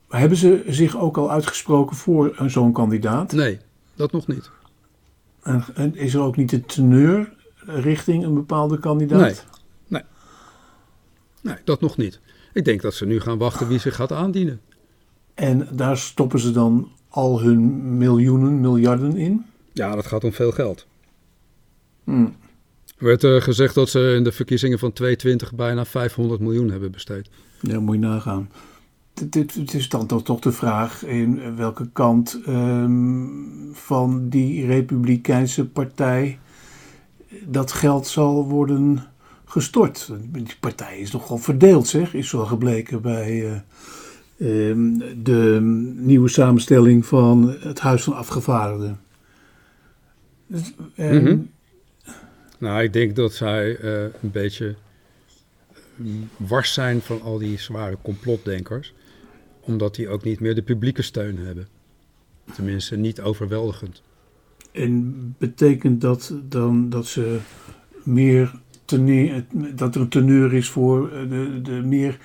Maar 0.08 0.20
hebben 0.20 0.38
ze 0.38 0.64
zich 0.66 0.98
ook 0.98 1.16
al 1.16 1.30
uitgesproken 1.30 1.96
voor 1.96 2.32
een 2.36 2.50
zo'n 2.50 2.72
kandidaat? 2.72 3.32
Nee, 3.32 3.58
dat 3.94 4.12
nog 4.12 4.26
niet. 4.26 4.50
En, 5.42 5.94
is 5.96 6.14
er 6.14 6.20
ook 6.20 6.36
niet 6.36 6.52
een 6.52 6.66
teneur 6.66 7.32
richting 7.56 8.24
een 8.24 8.34
bepaalde 8.34 8.78
kandidaat? 8.78 9.20
Nee. 9.20 10.02
Nee, 11.42 11.56
dat 11.64 11.80
nog 11.80 11.96
niet. 11.96 12.20
Ik 12.52 12.64
denk 12.64 12.82
dat 12.82 12.94
ze 12.94 13.06
nu 13.06 13.20
gaan 13.20 13.38
wachten 13.38 13.68
wie 13.68 13.78
zich 13.78 13.94
gaat 13.94 14.12
aandienen. 14.12 14.60
En 15.34 15.68
daar 15.72 15.96
stoppen 15.96 16.40
ze 16.40 16.50
dan 16.50 16.90
al 17.08 17.40
hun 17.40 17.96
miljoenen, 17.98 18.60
miljarden 18.60 19.16
in? 19.16 19.44
Ja, 19.72 19.94
dat 19.94 20.06
gaat 20.06 20.24
om 20.24 20.32
veel 20.32 20.52
geld. 20.52 20.86
Hm. 22.04 22.28
Er 23.02 23.08
werd 23.08 23.24
eh, 23.24 23.40
gezegd 23.40 23.74
dat 23.74 23.88
ze 23.88 24.14
in 24.16 24.24
de 24.24 24.32
verkiezingen 24.32 24.78
van 24.78 24.92
2020 24.92 25.54
bijna 25.54 25.84
500 25.84 26.40
miljoen 26.40 26.70
hebben 26.70 26.90
besteed. 26.90 27.28
Ja, 27.60 27.80
moet 27.80 27.94
je 27.94 28.00
nagaan. 28.00 28.50
Het, 29.14 29.74
is 29.74 29.88
dan 29.88 30.06
toch, 30.06 30.22
toch 30.22 30.40
de 30.40 30.52
vraag 30.52 31.04
in 31.04 31.56
welke 31.56 31.88
kant 31.92 32.40
ehm, 32.46 33.26
van 33.72 34.28
die 34.28 34.66
Republikeinse 34.66 35.66
partij 35.68 36.38
dat 37.44 37.72
geld 37.72 38.06
zal 38.06 38.48
worden 38.48 39.04
gestort. 39.44 40.10
Die 40.32 40.46
partij 40.60 40.98
is 40.98 41.10
nogal 41.10 41.38
verdeeld, 41.38 41.86
zeg, 41.86 42.14
is 42.14 42.32
wel 42.32 42.46
gebleken 42.46 43.02
bij 43.02 43.62
eh, 44.36 44.70
ehm, 44.70 44.98
de 45.22 45.58
nieuwe 45.96 46.28
samenstelling 46.28 47.06
van 47.06 47.56
het 47.60 47.80
Huis 47.80 48.02
van 48.02 48.14
Afgevaardigden. 48.14 49.00
Dus, 50.46 50.74
ehm, 50.96 51.22
Mhm. 51.22 51.38
Nou, 52.62 52.82
ik 52.82 52.92
denk 52.92 53.16
dat 53.16 53.34
zij 53.34 53.76
eh, 53.76 54.02
een 54.02 54.30
beetje 54.30 54.74
mm, 55.96 56.28
wars 56.36 56.72
zijn 56.72 57.00
van 57.00 57.22
al 57.22 57.38
die 57.38 57.58
zware 57.58 57.96
complotdenkers. 58.02 58.94
Omdat 59.60 59.94
die 59.94 60.08
ook 60.08 60.24
niet 60.24 60.40
meer 60.40 60.54
de 60.54 60.62
publieke 60.62 61.02
steun 61.02 61.38
hebben. 61.38 61.68
Tenminste, 62.54 62.96
niet 62.96 63.20
overweldigend. 63.20 64.02
En 64.72 65.34
betekent 65.38 66.00
dat 66.00 66.34
dan 66.48 66.88
dat 66.88 67.06
ze 67.06 67.38
meer 68.04 68.60
teneur, 68.84 69.44
dat 69.74 69.94
er 69.94 70.00
een 70.00 70.08
teneur 70.08 70.54
is 70.54 70.68
voor 70.68 71.10
de, 71.10 71.60
de 71.62 71.82
meer 71.84 72.18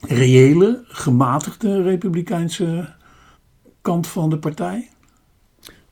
reële, 0.00 0.84
gematigde 0.86 1.82
republikeinse 1.82 2.94
kant 3.80 4.06
van 4.06 4.30
de 4.30 4.38
partij? 4.38 4.90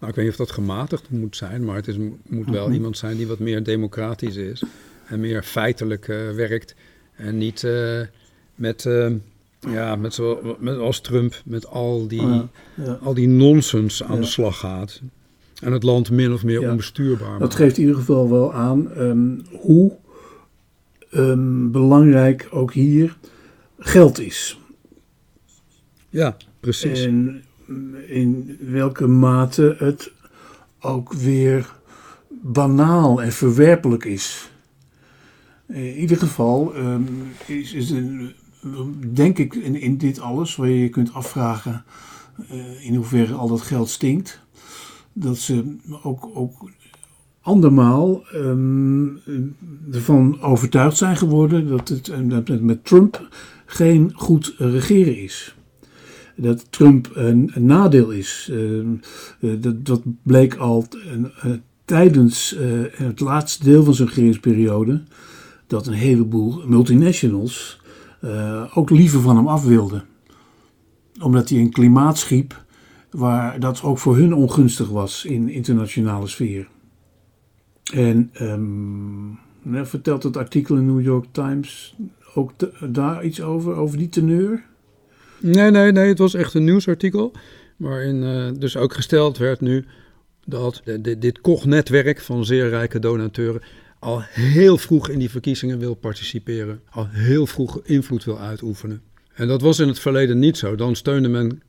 Nou, 0.02 0.14
ik 0.14 0.20
weet 0.20 0.30
niet 0.30 0.40
of 0.40 0.46
dat 0.46 0.56
gematigd 0.56 1.10
moet 1.10 1.36
zijn, 1.36 1.64
maar 1.64 1.76
het 1.76 1.88
is, 1.88 1.96
moet 2.28 2.48
wel 2.50 2.64
Mhm. 2.66 2.74
iemand 2.74 2.96
zijn 2.98 3.16
die 3.16 3.26
wat 3.26 3.38
meer 3.38 3.62
democratisch 3.62 4.36
is. 4.36 4.62
En 5.06 5.20
meer 5.20 5.42
feitelijk 5.42 6.08
eh, 6.08 6.30
werkt. 6.30 6.74
En 7.16 7.38
niet 7.38 7.64
eh, 7.64 8.00
met, 8.54 8.86
eh, 8.86 9.10
ja, 9.60 9.96
met, 9.96 10.14
zo, 10.14 10.56
met 10.58 10.76
als 10.78 11.00
Trump, 11.00 11.42
met 11.44 11.66
al 11.66 12.08
die, 12.08 12.22
Ja, 12.22 12.48
ja. 12.74 12.98
al 13.02 13.14
die 13.14 13.28
nonsens 13.28 14.02
aan 14.02 14.14
Ja. 14.14 14.20
de 14.20 14.26
slag 14.26 14.58
gaat. 14.58 15.00
En 15.60 15.72
het 15.72 15.82
land 15.82 16.10
min 16.10 16.32
of 16.32 16.44
meer 16.44 16.70
onbestuurbaar 16.70 17.30
Dat 17.30 17.40
maakt. 17.40 17.54
geeft 17.54 17.76
in 17.76 17.82
ieder 17.82 17.96
geval 17.98 18.30
wel 18.30 18.52
aan 18.54 18.92
ehm, 18.92 19.38
hoe 19.60 19.96
ehm, 21.10 21.70
belangrijk 21.70 22.48
ook 22.50 22.72
hier 22.72 23.16
geld 23.78 24.18
is. 24.20 24.58
Ja, 26.08 26.36
precies. 26.60 27.04
En 27.04 27.42
in 28.06 28.58
welke 28.60 29.06
mate 29.06 29.74
het 29.78 30.12
ook 30.80 31.12
weer 31.12 31.72
banaal 32.28 33.22
en 33.22 33.32
verwerpelijk 33.32 34.04
is. 34.04 34.50
In 35.66 35.94
ieder 35.94 36.16
geval 36.16 36.74
ehm, 36.74 37.02
is, 37.46 37.72
is 37.72 37.90
een, 37.90 38.32
denk 39.12 39.38
ik 39.38 39.54
in, 39.54 39.80
in 39.80 39.98
dit 39.98 40.20
alles, 40.20 40.56
waar 40.56 40.68
je 40.68 40.78
je 40.78 40.88
kunt 40.88 41.12
afvragen 41.12 41.84
eh, 42.48 42.86
in 42.86 42.94
hoeverre 42.94 43.34
al 43.34 43.48
dat 43.48 43.60
geld 43.60 43.88
stinkt, 43.88 44.40
dat 45.12 45.38
ze 45.38 45.76
ook, 46.02 46.30
ook 46.34 46.70
andermaal 47.40 48.24
um, 48.34 49.20
ervan 49.92 50.40
overtuigd 50.40 50.96
zijn 50.96 51.16
geworden 51.16 51.68
dat 51.68 51.88
het, 51.88 52.12
dat 52.24 52.48
het 52.48 52.62
met 52.62 52.84
Trump 52.84 53.28
geen 53.66 54.12
goed 54.14 54.54
regeren 54.58 55.18
is. 55.18 55.56
Dat 56.36 56.66
Trump 56.70 57.10
een, 57.14 57.50
nadeel 57.54 58.10
is. 58.10 58.50
Uh, 58.52 58.86
dat, 59.40 59.86
dat 59.86 60.02
bleek 60.22 60.54
al 60.54 60.86
uh, 61.44 61.52
tijdens 61.84 62.56
het 62.92 63.20
laatste 63.20 63.64
deel 63.64 63.84
van 63.84 63.94
zijn 63.94 64.08
regeringsperiode. 64.08 65.02
Dat 65.66 65.86
een 65.86 65.92
heleboel 65.92 66.62
multinationals 66.66 67.80
ook 68.74 68.90
liever 68.90 69.20
van 69.20 69.36
hem 69.36 69.48
af 69.48 69.64
wilden. 69.64 70.04
Omdat 71.20 71.48
hij 71.48 71.58
een 71.58 71.70
klimaat 71.70 72.18
schiep 72.18 72.64
waar 73.10 73.60
dat 73.60 73.82
ook 73.82 73.98
voor 73.98 74.16
hun 74.16 74.34
ongunstig 74.34 74.88
was 74.88 75.24
in 75.24 75.48
internationale 75.48 76.26
sfeer. 76.26 76.68
En 77.92 78.30
um, 78.40 79.38
vertelt 79.64 80.22
het 80.22 80.36
artikel 80.36 80.76
in 80.76 80.86
New 80.86 81.02
York 81.02 81.26
Times 81.30 81.96
ook 82.34 82.52
daar 82.92 83.24
iets 83.24 83.42
over, 83.42 83.74
over 83.74 83.98
die 83.98 84.08
teneur? 84.08 84.64
Nee, 85.42 85.70
nee, 85.70 85.92
nee, 85.92 86.08
het 86.08 86.18
was 86.18 86.34
echt 86.34 86.54
een 86.54 86.64
nieuwsartikel. 86.64 87.32
Waarin 87.76 88.22
uh, 88.22 88.48
dus 88.58 88.76
ook 88.76 88.94
gesteld 88.94 89.38
werd 89.38 89.60
nu 89.60 89.84
dat 90.44 90.82
de, 90.84 91.18
dit 91.18 91.40
Koch-netwerk 91.40 92.20
van 92.20 92.44
zeer 92.44 92.68
rijke 92.68 92.98
donateuren 92.98 93.62
al 94.02 94.22
heel 94.22 94.78
vroeg 94.78 95.08
in 95.08 95.18
die 95.18 95.30
verkiezingen 95.30 95.78
wil 95.78 95.94
participeren. 95.94 96.80
Al 96.90 97.08
heel 97.08 97.46
vroeg 97.46 97.80
invloed 97.84 98.24
wil 98.24 98.38
uitoefenen. 98.38 99.02
En 99.34 99.48
dat 99.48 99.60
was 99.60 99.78
in 99.78 99.88
het 99.88 99.98
verleden 99.98 100.38
niet 100.38 100.56
zo. 100.56 100.74
Dan 100.74 100.96
steunde 100.96 101.28
men 101.28 101.62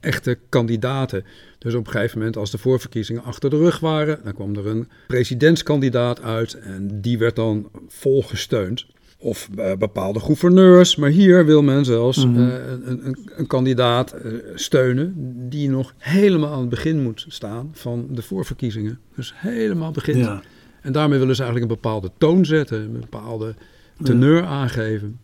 echte 0.00 0.38
kandidaten. 0.48 1.24
Dus 1.58 1.74
op 1.74 1.86
een 1.86 1.92
gegeven 1.92 2.18
moment, 2.18 2.36
als 2.36 2.50
de 2.50 2.58
voorverkiezingen 2.58 3.22
achter 3.22 3.50
de 3.50 3.56
rug 3.56 3.78
waren, 3.80 4.20
dan 4.24 4.34
kwam 4.34 4.56
er 4.56 4.66
een 4.66 4.88
presidentskandidaat 5.06 6.22
uit 6.22 6.54
en 6.54 7.00
die 7.00 7.18
werd 7.18 7.36
dan 7.36 7.70
vol 7.88 8.22
gesteund. 8.22 8.86
Of 9.24 9.48
uh, 9.58 9.72
bepaalde 9.78 10.20
gouverneurs. 10.20 10.96
Maar 10.96 11.10
hier 11.10 11.46
wil 11.46 11.62
men 11.62 11.84
zelfs 11.84 12.24
mm 12.24 12.34
-hmm. 12.34 12.48
uh, 12.48 12.54
een, 12.84 13.06
een, 13.06 13.18
een, 13.36 13.46
kandidaat 13.46 14.14
uh, 14.24 14.32
steunen 14.54 15.14
die 15.48 15.70
nog 15.70 15.94
helemaal 15.98 16.52
aan 16.52 16.60
het 16.60 16.68
begin 16.68 17.02
moet 17.02 17.24
staan 17.28 17.70
van 17.72 18.06
de 18.10 18.22
voorverkiezingen. 18.22 18.98
Dus 19.14 19.32
helemaal 19.36 19.90
begint. 19.90 20.16
Ja. 20.16 20.42
En 20.80 20.92
daarmee 20.92 21.18
willen 21.18 21.36
ze 21.36 21.42
eigenlijk 21.42 21.72
een 21.72 21.80
bepaalde 21.80 22.10
toon 22.18 22.44
zetten, 22.44 22.80
een 22.80 23.00
bepaalde 23.00 23.54
teneur 24.02 24.42
ja. 24.42 24.46
aangeven. 24.46 25.18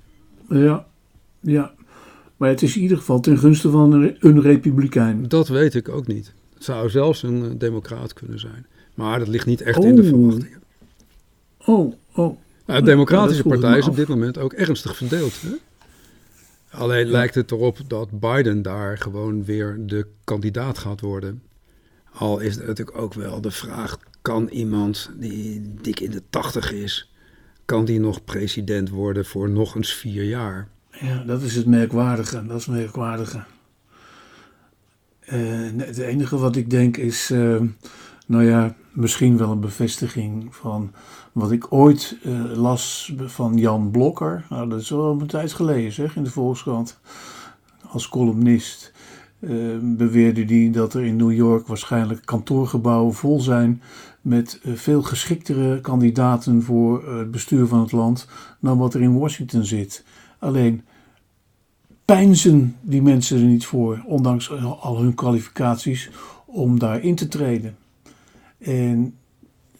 Ja, 0.48 0.86
ja. 1.40 1.72
Maar 2.36 2.48
het 2.48 2.62
is 2.62 2.76
in 2.76 2.82
ieder 2.82 2.96
geval 2.96 3.20
ten 3.20 3.38
gunste 3.38 3.70
van 3.70 3.92
een, 3.92 4.16
een 4.20 4.40
republikein. 4.40 5.28
Dat 5.28 5.48
weet 5.48 5.74
ik 5.74 5.88
ook 5.88 6.06
niet. 6.06 6.32
Het 6.54 6.64
zou 6.64 6.90
zelfs 6.90 7.22
een 7.22 7.44
uh, 7.44 7.50
democraat 7.58 8.12
kunnen 8.12 8.38
zijn. 8.38 8.66
Maar 8.94 9.18
dat 9.18 9.28
ligt 9.28 9.46
niet 9.46 9.60
echt 9.60 9.78
oh. 9.78 9.86
in 9.86 9.96
de 9.96 10.04
verwachtingen. 10.04 10.62
Oh, 11.64 11.94
oh. 12.14 12.36
Nou, 12.70 12.82
de 12.82 12.90
Democratische 12.90 13.42
Partij 13.42 13.78
is 13.78 13.88
op 13.88 13.96
dit 13.96 14.08
moment 14.08 14.38
ook 14.38 14.52
ernstig 14.52 14.96
verdeeld. 14.96 15.40
Hè? 15.40 15.54
Alleen 16.70 17.06
ja. 17.06 17.12
lijkt 17.12 17.34
het 17.34 17.50
erop 17.50 17.78
dat 17.86 18.20
Biden 18.20 18.62
daar 18.62 18.98
gewoon 18.98 19.44
weer 19.44 19.76
de 19.80 20.06
kandidaat 20.24 20.78
gaat 20.78 21.00
worden. 21.00 21.42
Al 22.12 22.38
is 22.38 22.56
het 22.56 22.66
natuurlijk 22.66 22.98
ook 22.98 23.14
wel 23.14 23.40
de 23.40 23.50
vraag: 23.50 23.98
kan 24.22 24.48
iemand 24.48 25.10
die 25.18 25.74
dik 25.80 26.00
in 26.00 26.10
de 26.10 26.22
tachtig 26.30 26.72
is, 26.72 27.12
kan 27.64 27.84
die 27.84 28.00
nog 28.00 28.24
president 28.24 28.88
worden 28.88 29.24
voor 29.24 29.50
nog 29.50 29.74
eens 29.74 29.94
vier 29.94 30.24
jaar? 30.24 30.68
Ja, 30.90 31.22
dat 31.26 31.42
is 31.42 31.56
het 31.56 31.66
merkwaardige. 31.66 32.46
Dat 32.46 32.58
is 32.58 32.66
het 32.66 32.74
merkwaardige. 32.74 33.44
Uh, 35.32 35.70
het 35.76 35.98
enige 35.98 36.38
wat 36.38 36.56
ik 36.56 36.70
denk 36.70 36.96
is, 36.96 37.30
uh, 37.30 37.62
nou 38.30 38.44
ja, 38.44 38.74
misschien 38.92 39.36
wel 39.36 39.50
een 39.50 39.60
bevestiging 39.60 40.54
van 40.54 40.92
wat 41.32 41.50
ik 41.50 41.72
ooit 41.72 42.16
uh, 42.22 42.56
las 42.56 43.14
van 43.18 43.56
Jan 43.56 43.90
Blokker. 43.90 44.46
Nou, 44.48 44.68
dat 44.68 44.80
is 44.80 44.90
wel 44.90 45.20
een 45.20 45.26
tijd 45.26 45.52
geleden, 45.52 45.92
zeg, 45.92 46.16
in 46.16 46.24
de 46.24 46.30
Volkskrant. 46.30 47.00
Als 47.86 48.08
columnist 48.08 48.92
beweerde 49.80 50.44
hij 50.44 50.70
dat 50.72 50.94
er 50.94 51.04
in 51.04 51.16
New 51.16 51.32
York 51.32 51.66
waarschijnlijk 51.66 52.24
kantoorgebouwen 52.24 53.14
vol 53.14 53.40
zijn 53.40 53.82
met 54.20 54.60
veel 54.64 55.02
geschiktere 55.02 55.80
kandidaten 55.80 56.62
voor 56.62 57.14
het 57.16 57.30
bestuur 57.30 57.66
van 57.66 57.80
het 57.80 57.92
land 57.92 58.28
dan 58.60 58.78
wat 58.78 58.94
er 58.94 59.00
in 59.00 59.18
Washington 59.18 59.64
zit. 59.64 60.04
Alleen 60.38 60.82
pijnzen 62.04 62.76
die 62.80 63.02
mensen 63.02 63.38
er 63.38 63.44
niet 63.44 63.66
voor, 63.66 64.02
ondanks 64.06 64.52
al 64.80 64.98
hun 64.98 65.14
kwalificaties, 65.14 66.10
om 66.46 66.78
daarin 66.78 67.14
te 67.14 67.28
treden. 67.28 67.76
En 68.60 69.14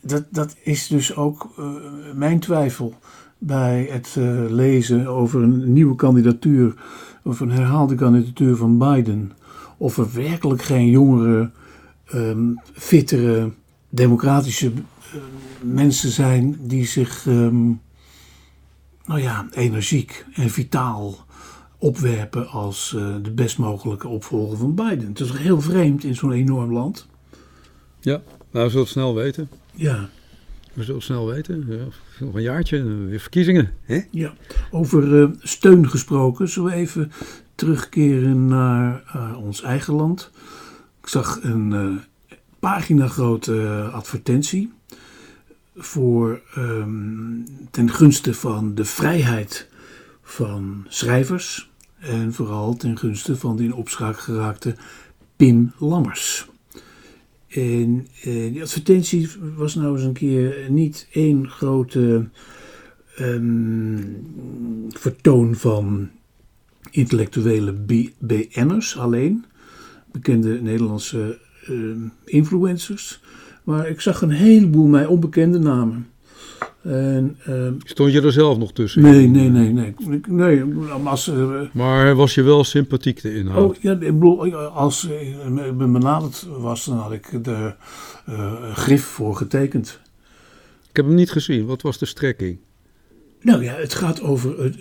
dat, 0.01 0.25
dat 0.31 0.57
is 0.63 0.87
dus 0.87 1.17
ook 1.17 1.53
uh, 1.59 1.67
mijn 2.15 2.41
twijfel 2.41 2.95
bij 3.39 3.89
het 3.91 4.15
uh, 4.19 4.45
lezen 4.49 5.07
over 5.07 5.43
een 5.43 5.73
nieuwe 5.73 5.95
kandidatuur, 5.95 6.75
of 7.23 7.41
een 7.41 7.51
herhaalde 7.51 7.95
kandidatuur 7.95 8.57
van 8.57 8.79
Biden. 8.79 9.33
Of 9.77 9.97
er 9.99 10.13
werkelijk 10.13 10.63
geen 10.63 10.91
jongere, 10.91 11.51
um, 12.15 12.61
fittere, 12.73 13.53
democratische 13.89 14.73
uh, 14.73 15.21
mensen 15.63 16.11
zijn 16.11 16.57
die 16.61 16.87
zich, 16.87 17.27
um, 17.27 17.81
nou 19.05 19.21
ja, 19.21 19.47
energiek 19.53 20.27
en 20.35 20.51
vitaal 20.51 21.15
opwerpen 21.79 22.49
als 22.49 22.91
de 23.23 23.31
best 23.31 23.59
mogelijke 23.59 24.09
opvolger 24.09 24.59
van 24.59 24.75
Biden. 24.75 25.09
Het 25.09 25.21
is 25.21 25.33
heel 25.33 25.61
vreemd 25.61 26.05
in 26.05 26.15
zo'n 26.15 26.33
enorm 26.33 26.73
land. 26.73 27.09
Ja, 28.01 28.23
nou, 28.51 28.65
we 28.65 28.71
zullen 28.71 28.85
het 28.85 28.89
snel 28.89 29.15
weten. 29.15 29.49
Ja. 29.75 30.09
We 30.73 30.81
zullen 30.81 30.95
het 30.95 31.05
snel 31.05 31.27
weten. 31.27 31.65
Ja, 31.69 31.85
nog 32.25 32.35
een 32.35 32.43
jaartje, 32.43 32.83
weer 32.85 33.21
verkiezingen. 33.21 33.73
Hè? 33.83 34.01
Ja, 34.11 34.35
over 34.71 35.21
uh, 35.23 35.29
steun 35.41 35.89
gesproken. 35.89 36.49
Zullen 36.49 36.71
we 36.71 36.77
even 36.77 37.13
terugkeren 37.55 38.47
naar 38.47 39.03
uh, 39.17 39.39
ons 39.39 39.63
eigen 39.63 39.95
land. 39.95 40.31
Ik 41.03 41.09
zag 41.09 41.39
een 41.43 41.71
uh, 41.73 41.97
pagina 42.59 43.09
grote 43.09 43.89
advertentie 43.93 44.73
voor 45.77 46.41
um, 46.57 47.45
ten 47.71 47.91
gunste 47.91 48.35
van 48.35 48.75
de 48.75 48.85
vrijheid 48.85 49.69
van 50.23 50.87
schrijvers 50.89 51.71
en 51.99 52.33
vooral 52.33 52.77
ten 52.77 52.99
gunste 52.99 53.37
van 53.37 53.57
de 53.57 53.65
in 53.65 53.75
opspraak 53.75 54.19
geraakte 54.19 54.75
Pim 55.37 55.73
Lammers. 55.79 56.50
En 57.51 58.07
eh, 58.23 58.53
die 58.53 58.63
advertentie 58.63 59.31
was 59.57 59.75
nou 59.75 59.95
eens 59.95 60.05
een 60.05 60.13
keer 60.13 60.67
niet 60.69 61.09
één 61.13 61.49
grote 61.49 62.29
um, 63.21 64.27
vertoon 64.89 65.55
van 65.55 66.11
intellectuele 66.91 67.73
BN'ers 68.21 68.99
alleen, 68.99 69.45
bekende 70.13 70.63
Nederlandse 70.63 71.39
uh, 71.69 71.97
influencers, 72.25 73.21
maar 73.65 73.89
ik 73.89 74.01
zag 74.01 74.23
een 74.23 74.31
heleboel 74.31 74.87
mij 74.87 75.07
onbekende 75.07 75.59
namen. 75.59 76.07
En, 76.83 77.39
uh, 77.49 77.69
Stond 77.85 78.13
je 78.13 78.23
er 78.23 78.33
zelf 78.33 78.59
nog 78.59 78.73
tussen? 78.73 79.03
Nee, 79.03 79.27
nee, 79.27 79.49
nee. 79.49 79.73
nee. 79.73 79.95
nee 80.29 80.65
als, 81.05 81.29
uh, 81.29 81.61
maar 81.73 82.15
was 82.15 82.35
je 82.35 82.43
wel 82.43 82.65
sympathiek 82.65 83.23
de 83.23 83.35
inhoud? 83.35 83.77
Oh, 83.77 83.83
ja, 83.83 83.93
ik 83.93 83.99
bedoel, 83.99 84.55
als 84.55 85.05
ik 85.05 85.77
benaderd 85.77 86.47
was, 86.59 86.85
dan 86.85 86.97
had 86.97 87.13
ik 87.13 87.45
de 87.45 87.75
uh, 88.29 88.75
grif 88.75 89.05
voor 89.05 89.37
getekend. 89.37 90.01
Ik 90.91 90.97
heb 90.97 91.05
hem 91.05 91.15
niet 91.15 91.31
gezien. 91.31 91.67
Wat 91.67 91.83
was 91.83 91.99
de 91.99 92.07
strekking? 92.07 92.59
Nou 93.41 93.65
ja, 93.65 93.75
het 93.75 93.95
gaat 93.95 94.23
over 94.23 94.63
het, 94.63 94.81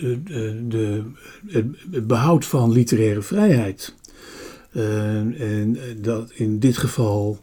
de, 0.72 1.04
het 1.92 2.08
behoud 2.08 2.46
van 2.46 2.72
literaire 2.72 3.22
vrijheid. 3.22 3.96
en 4.72 5.78
dat 5.98 6.32
in 6.32 6.60
dit 6.60 6.78
geval 6.78 7.40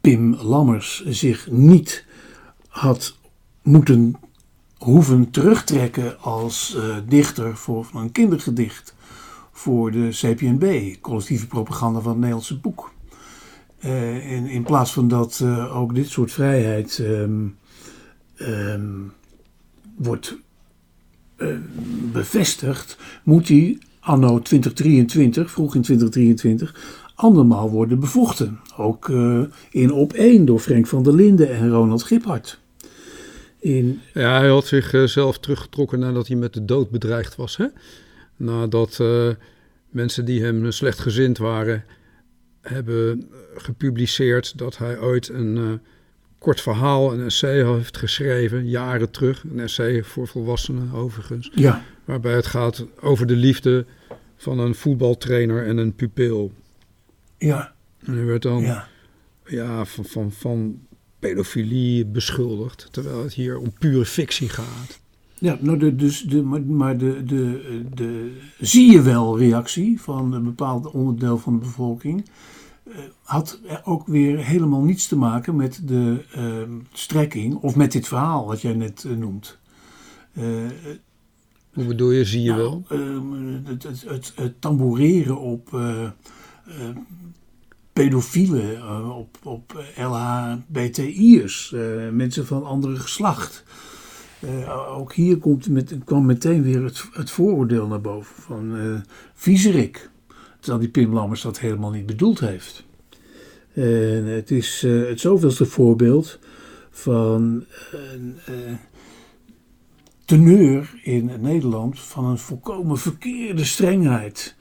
Pim 0.00 0.34
Lammers 0.34 1.04
zich 1.06 1.50
niet 1.50 2.04
had 2.68 3.16
moeten 3.62 4.16
hoeven 4.78 5.30
terugtrekken 5.30 6.20
als 6.20 6.74
uh, 6.76 6.96
dichter 7.08 7.56
voor 7.56 7.90
een 7.94 8.12
kindergedicht 8.12 8.94
voor 9.52 9.90
de 9.90 10.08
CPNB, 10.10 10.94
collectieve 11.00 11.46
propaganda 11.46 12.00
van 12.00 12.10
het 12.10 12.18
Nederlandse 12.18 12.58
boek. 12.58 12.92
En 13.78 14.46
in 14.46 14.62
plaats 14.62 14.92
van 14.92 15.08
dat 15.08 15.40
uh, 15.42 15.76
ook 15.76 15.94
dit 15.94 16.08
soort 16.08 16.32
vrijheid 16.32 16.98
um, 16.98 17.56
um, 18.36 19.12
wordt 19.96 20.36
bevestigd, 22.12 22.98
moet 23.22 23.48
hij 23.48 23.78
anno 24.00 24.38
2023, 24.38 25.50
vroeg 25.50 25.74
in 25.74 25.82
2023, 25.82 27.04
andermaal 27.14 27.70
worden 27.70 28.00
bevochten. 28.00 28.60
Ook 28.76 29.08
in 29.70 29.92
op 29.92 30.12
één 30.12 30.44
door 30.44 30.60
Frank 30.60 30.86
van 30.86 31.02
der 31.02 31.14
Linden 31.14 31.56
en 31.56 31.70
Ronald 31.70 32.02
Giphart. 32.02 32.60
In... 33.58 34.00
Ja, 34.14 34.38
hij 34.38 34.48
had 34.48 34.66
zichzelf 34.66 35.34
uh, 35.34 35.40
teruggetrokken 35.42 35.98
nadat 35.98 36.26
hij 36.26 36.36
met 36.36 36.52
de 36.52 36.64
dood 36.64 36.90
bedreigd 36.90 37.36
was. 37.36 37.56
Hè? 37.56 37.66
Nadat 38.36 38.98
uh, 39.00 39.28
mensen 39.88 40.24
die 40.24 40.42
hem 40.42 40.70
slecht 40.72 40.98
gezind 40.98 41.38
waren, 41.38 41.84
hebben 42.60 43.30
gepubliceerd 43.54 44.58
dat 44.58 44.78
hij 44.78 44.98
ooit 44.98 45.28
een 45.28 45.56
uh, 45.56 45.72
kort 46.38 46.60
verhaal, 46.60 47.12
een 47.12 47.24
essay 47.24 47.64
heeft 47.64 47.96
geschreven, 47.96 48.68
jaren 48.68 49.10
terug. 49.10 49.44
Een 49.44 49.60
essay 49.60 50.02
voor 50.02 50.28
volwassenen 50.28 50.92
overigens. 50.92 51.50
Ja. 51.54 51.82
Waarbij 52.04 52.34
het 52.34 52.46
gaat 52.46 52.86
over 53.00 53.26
de 53.26 53.36
liefde 53.36 53.86
van 54.36 54.58
een 54.58 54.74
voetbaltrainer 54.74 55.66
en 55.66 55.76
een 55.76 55.94
pupil. 55.94 56.52
Ja. 57.38 57.74
En 58.04 58.14
hij 58.14 58.24
werd 58.24 58.42
dan 58.42 58.60
Ja. 58.60 58.88
ja, 59.44 59.84
van, 59.84 60.04
van, 60.04 60.32
van 60.32 60.80
pedofilie 61.18 62.06
beschuldigd, 62.06 62.88
terwijl 62.90 63.22
het 63.22 63.32
hier 63.34 63.58
om 63.58 63.72
pure 63.78 64.04
fictie 64.04 64.48
gaat. 64.48 65.00
Ja, 65.38 65.58
nou 65.60 65.78
de, 65.78 65.96
dus 65.96 66.22
de, 66.22 66.42
maar, 66.42 66.98
de, 66.98 67.24
de, 67.24 67.84
de 67.94 68.36
zie 68.60 68.92
je 68.92 69.02
wel 69.02 69.38
reactie 69.38 70.00
van 70.00 70.32
een 70.32 70.44
bepaald 70.44 70.90
onderdeel 70.90 71.38
van 71.38 71.52
de 71.52 71.58
bevolking 71.58 72.24
eh, 72.84 72.94
had 73.22 73.60
ook 73.84 74.06
weer 74.06 74.38
helemaal 74.38 74.82
niets 74.82 75.08
te 75.08 75.16
maken 75.16 75.56
met 75.56 75.80
de 75.84 76.24
eh, 76.32 76.44
strekking 76.92 77.54
of 77.54 77.76
met 77.76 77.92
dit 77.92 78.08
verhaal 78.08 78.46
wat 78.46 78.60
jij 78.60 78.74
net 78.74 79.04
eh, 79.04 79.12
noemt. 79.16 79.58
Eh, 80.32 80.44
Hoe 81.72 81.84
bedoel 81.84 82.10
je, 82.10 82.24
zie 82.24 82.42
je 82.42 82.50
nou, 82.50 82.60
wel? 82.60 82.84
ehm, 82.88 83.64
het, 83.64 83.82
het, 83.82 84.04
het, 84.06 84.32
het 84.34 84.60
tamboureren 84.60 85.38
op 85.38 85.70
pedofielen, 87.98 88.76
eh, 88.76 89.16
op, 89.18 89.36
op 89.42 89.84
LHBTI'ers, 89.96 91.72
eh, 91.72 91.80
mensen 92.12 92.46
van 92.46 92.64
andere 92.64 92.96
geslacht. 92.96 93.64
Eh, 94.40 94.98
ook 94.98 95.12
hier 95.12 95.38
komt 95.38 95.68
met, 95.68 95.96
kwam 96.04 96.26
meteen 96.26 96.62
weer 96.62 96.82
het, 96.84 97.04
het 97.12 97.30
vooroordeel 97.30 97.86
naar 97.86 98.00
boven 98.00 98.42
van 98.42 98.76
eh 98.76 99.00
viezerik. 99.34 100.10
Terwijl 100.60 100.78
die 100.82 100.90
Pim 100.90 101.12
Lammers 101.12 101.42
dat 101.42 101.58
helemaal 101.58 101.90
niet 101.90 102.06
bedoeld 102.06 102.40
heeft. 102.40 102.84
En 103.72 104.24
het 104.24 104.50
is 104.50 104.82
het 104.82 105.20
zoveelste 105.20 105.66
voorbeeld 105.66 106.38
van 106.90 107.64
een 107.90 108.36
teneur 110.24 111.00
in 111.02 111.30
Nederland 111.40 112.00
van 112.00 112.24
een 112.24 112.38
volkomen 112.38 112.98
verkeerde 112.98 113.64
strengheid. 113.64 114.56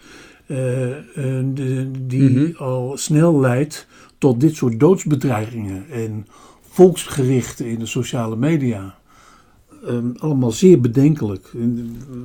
Eh, 0.47 0.55
de- 1.53 1.91
die 2.07 2.29
Mhm. 2.29 2.55
al 2.57 2.97
snel 2.97 3.39
leidt 3.39 3.87
tot 4.17 4.39
dit 4.39 4.55
soort 4.55 4.79
doodsbedreigingen 4.79 5.85
en 5.91 6.27
volksgerichten 6.69 7.65
in 7.65 7.79
de 7.79 7.85
sociale 7.85 8.35
media. 8.35 8.97
Ehm, 9.85 10.09
allemaal 10.17 10.51
zeer 10.51 10.81
bedenkelijk. 10.81 11.49
En, 11.53 11.95
eh, 12.11 12.17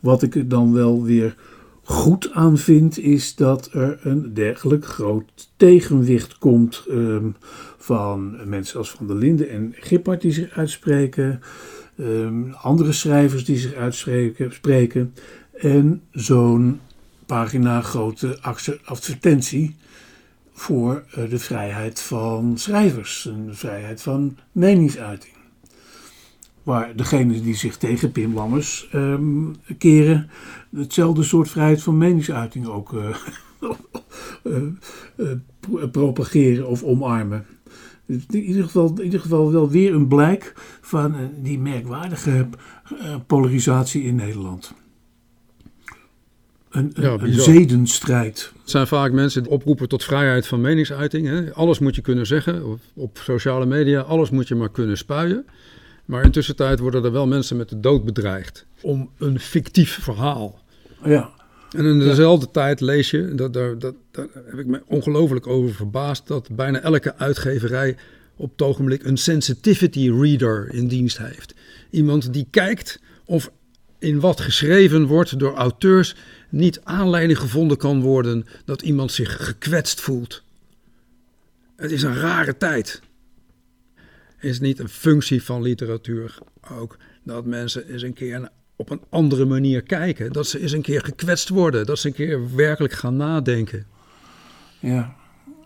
wat 0.00 0.22
ik 0.22 0.34
er 0.34 0.48
dan 0.48 0.72
wel 0.72 1.02
weer 1.02 1.36
goed 1.82 2.30
aan 2.32 2.58
vind, 2.58 2.98
is 2.98 3.34
dat 3.34 3.68
er 3.72 3.98
een 4.02 4.34
dergelijk 4.34 4.84
groot 4.86 5.50
tegenwicht 5.56 6.38
komt 6.38 6.84
ehm, 6.90 7.26
van 7.78 8.36
mensen 8.48 8.78
als 8.78 8.90
Van 8.90 9.06
der 9.06 9.16
Linden 9.16 9.48
en 9.48 9.74
Gippard 9.76 10.20
die 10.20 10.32
zich 10.32 10.50
uitspreken, 10.56 11.40
ehm, 11.96 12.50
andere 12.52 12.92
schrijvers 12.92 13.44
die 13.44 13.56
zich 13.58 13.74
uitspreken, 13.74 14.52
spreken, 14.52 15.14
en 15.52 16.02
zo'n 16.10 16.80
pagina 17.32 17.80
grote 17.80 18.38
advertentie 18.84 19.76
voor 20.52 21.04
eh, 21.10 21.30
de 21.30 21.38
vrijheid 21.38 22.00
van 22.00 22.58
schrijvers 22.58 23.28
de 23.46 23.54
vrijheid 23.54 24.02
van 24.02 24.36
meningsuiting. 24.52 25.32
Waar 26.62 26.96
degenen 26.96 27.42
die 27.42 27.54
zich 27.54 27.76
tegen 27.76 28.12
Pim 28.12 28.34
Lammers 28.34 28.88
ehm, 28.90 29.52
keren, 29.78 30.30
hetzelfde 30.76 31.22
soort 31.22 31.50
vrijheid 31.50 31.82
van 31.82 31.98
meningsuiting 31.98 32.66
ook 32.66 32.92
eh, 32.94 33.16
eh, 35.16 35.26
pro- 35.60 35.88
propageren 35.88 36.68
of 36.68 36.82
omarmen. 36.82 37.46
Dus 38.06 38.26
in 38.30 38.42
ieder 38.42 38.64
geval, 38.64 38.92
in 38.96 39.04
ieder 39.04 39.20
geval 39.20 39.52
wel 39.52 39.70
weer 39.70 39.94
een 39.94 40.08
blijk 40.08 40.54
van 40.80 41.30
die 41.42 41.58
merkwaardige 41.58 42.48
polarisatie 43.26 44.02
in 44.02 44.14
Nederland. 44.14 44.81
Een, 46.72 46.92
Ja, 46.94 47.18
zedenstrijd. 47.30 48.52
Het 48.60 48.70
zijn 48.70 48.86
vaak 48.86 49.12
mensen 49.12 49.42
die 49.42 49.52
oproepen 49.52 49.88
tot 49.88 50.04
vrijheid 50.04 50.46
van 50.46 50.60
meningsuiting. 50.60 51.26
Hè? 51.26 51.52
Alles 51.52 51.78
moet 51.78 51.94
je 51.94 52.00
kunnen 52.00 52.26
zeggen 52.26 52.66
op, 52.66 52.80
op 52.94 53.18
sociale 53.22 53.66
media, 53.66 54.00
alles 54.00 54.30
moet 54.30 54.48
je 54.48 54.54
maar 54.54 54.70
kunnen 54.70 54.96
spuien. 54.96 55.46
Maar 56.04 56.24
intussen 56.24 56.56
tijd 56.56 56.78
worden 56.78 57.04
er 57.04 57.12
wel 57.12 57.26
mensen 57.26 57.56
met 57.56 57.68
de 57.68 57.80
dood 57.80 58.04
bedreigd 58.04 58.66
om 58.80 59.10
een 59.18 59.40
fictief 59.40 59.98
verhaal. 60.02 60.60
Ja, 61.04 61.30
En 61.70 61.84
in 61.84 61.98
dezelfde 61.98 62.50
tijd 62.50 62.80
lees 62.80 63.10
je, 63.10 63.34
dat, 63.34 63.52
daar, 63.52 63.78
dat, 63.78 63.94
daar 64.10 64.26
heb 64.46 64.58
ik 64.58 64.66
me 64.66 64.82
ongelooflijk 64.86 65.46
over 65.46 65.74
verbaasd, 65.74 66.26
dat 66.26 66.48
bijna 66.50 66.80
elke 66.80 67.16
uitgeverij 67.16 67.96
op 68.36 68.50
het 68.50 68.62
ogenblik 68.62 69.04
een 69.04 69.16
sensitivity 69.16 70.10
reader 70.10 70.68
in 70.74 70.88
dienst 70.88 71.18
heeft. 71.18 71.54
Iemand 71.90 72.32
die 72.32 72.46
kijkt 72.50 73.00
of 73.24 73.50
in 73.98 74.20
wat 74.20 74.40
geschreven 74.40 75.06
wordt 75.06 75.38
door 75.38 75.54
auteurs 75.54 76.14
niet 76.52 76.80
aanleiding 76.84 77.38
gevonden 77.38 77.76
kan 77.76 78.00
worden 78.00 78.46
dat 78.64 78.82
iemand 78.82 79.12
zich 79.12 79.46
gekwetst 79.46 80.00
voelt. 80.00 80.42
Het 81.76 81.90
is 81.90 82.02
een 82.02 82.16
rare 82.16 82.56
tijd. 82.56 83.02
Is 84.40 84.60
niet 84.60 84.78
een 84.78 84.88
functie 84.88 85.42
van 85.42 85.62
literatuur 85.62 86.38
ook 86.70 86.96
dat 87.22 87.44
mensen 87.44 87.88
eens 87.88 88.02
een 88.02 88.12
keer 88.12 88.48
op 88.76 88.90
een 88.90 89.00
andere 89.08 89.44
manier 89.44 89.82
kijken? 89.82 90.32
Dat 90.32 90.46
ze 90.46 90.60
eens 90.60 90.72
een 90.72 90.82
keer 90.82 91.04
gekwetst 91.04 91.48
worden, 91.48 91.86
dat 91.86 91.98
ze 91.98 92.06
een 92.06 92.14
keer 92.14 92.54
werkelijk 92.54 92.92
gaan 92.92 93.16
nadenken. 93.16 93.86
ja. 94.80 95.20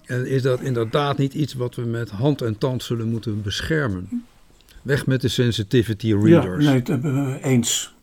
En 0.05 0.27
is 0.27 0.42
dat 0.42 0.61
inderdaad 0.61 1.18
niet 1.18 1.35
iets 1.35 1.55
wat 1.55 1.75
we 1.75 1.83
met 1.83 2.11
hand 2.11 2.42
en 2.42 2.59
tand 2.59 2.83
zullen 2.83 3.09
moeten 3.09 3.42
beschermen? 3.42 4.25
Weg 4.83 5.07
met 5.07 5.20
de 5.20 5.29
sensitivity 5.29 6.07
ja 6.07 6.18
readers. 6.18 6.64
nee, 6.64 6.75
het 6.75 6.88
hebben 6.88 7.33
we 7.33 7.42
eens. 7.42 7.94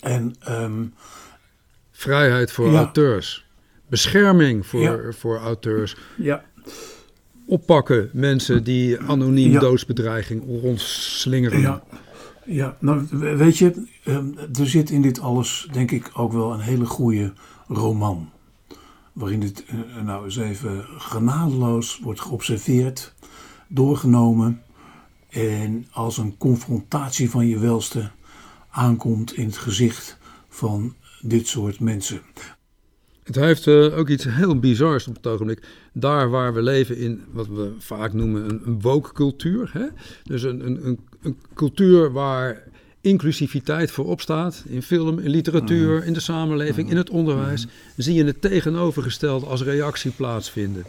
En 0.00 0.34
ehm, 0.40 0.84
Vrijheid 2.04 2.52
voor 2.52 2.70
Ja. 2.70 2.76
auteurs. 2.76 3.46
Bescherming 3.88 4.66
voor, 4.66 4.80
Ja. 4.80 4.98
voor 5.12 5.38
auteurs. 5.38 5.96
ja, 6.16 6.44
Oppakken 7.46 8.10
mensen 8.12 8.64
die 8.64 8.98
anoniem 9.00 9.58
doodsbedreiging 9.58 10.42
rondslingeren. 10.62 11.60
Ja, 11.60 11.82
ja 12.44 12.76
nou 12.80 13.06
we- 13.10 13.36
weet 13.36 13.58
je, 13.58 13.86
ehm, 14.04 14.26
er 14.58 14.66
zit 14.68 14.90
in 14.90 15.02
dit 15.02 15.20
alles 15.20 15.68
denk 15.72 15.90
ik 15.90 16.10
ook 16.14 16.32
wel 16.32 16.52
een 16.52 16.60
hele 16.60 16.86
goede 16.86 17.32
roman. 17.68 18.30
Waarin 19.12 19.40
dit 19.40 19.64
eh, 19.66 20.02
nou 20.04 20.24
eens 20.24 20.36
even 20.36 20.84
genadeloos 20.98 21.98
wordt 22.02 22.20
geobserveerd, 22.20 23.14
doorgenomen 23.68 24.62
en 25.28 25.86
als 25.92 26.18
een 26.18 26.36
confrontatie 26.38 27.30
van 27.30 27.46
je 27.46 27.58
welste 27.58 28.10
aankomt 28.70 29.32
in 29.36 29.46
het 29.46 29.56
gezicht 29.58 30.18
van 30.48 30.94
dit 31.22 31.46
soort 31.46 31.80
mensen. 31.80 32.20
Het 33.22 33.34
heeft 33.34 33.66
eh, 33.66 33.98
ook 33.98 34.08
iets 34.08 34.24
heel 34.24 34.58
bizars 34.58 35.08
op 35.08 35.14
het 35.14 35.26
ogenblik. 35.26 35.66
Daar 35.92 36.30
waar 36.30 36.54
we 36.54 36.62
leven 36.62 36.96
in 36.96 37.22
wat 37.32 37.46
we 37.46 37.72
vaak 37.78 38.12
noemen 38.12 38.48
een, 38.50 38.60
een 38.64 38.80
woke 38.80 39.12
cultuur. 39.12 39.70
Hè? 39.72 39.86
Dus 40.24 40.42
een, 40.42 40.66
een, 40.66 40.86
een, 40.86 40.98
een 41.22 41.36
cultuur 41.54 42.12
waar 42.12 42.62
inclusiviteit 43.00 43.90
voorop 43.90 44.20
staat. 44.20 44.64
In 44.68 44.82
film, 44.82 45.18
in 45.18 45.30
literatuur, 45.30 46.04
in 46.04 46.12
de 46.12 46.20
samenleving, 46.20 46.90
in 46.90 46.96
het 46.96 47.10
onderwijs. 47.10 47.66
Zie 47.96 48.14
je 48.14 48.24
het 48.24 48.40
tegenovergestelde 48.40 49.46
als 49.46 49.62
reactie 49.62 50.10
plaatsvinden. 50.10 50.84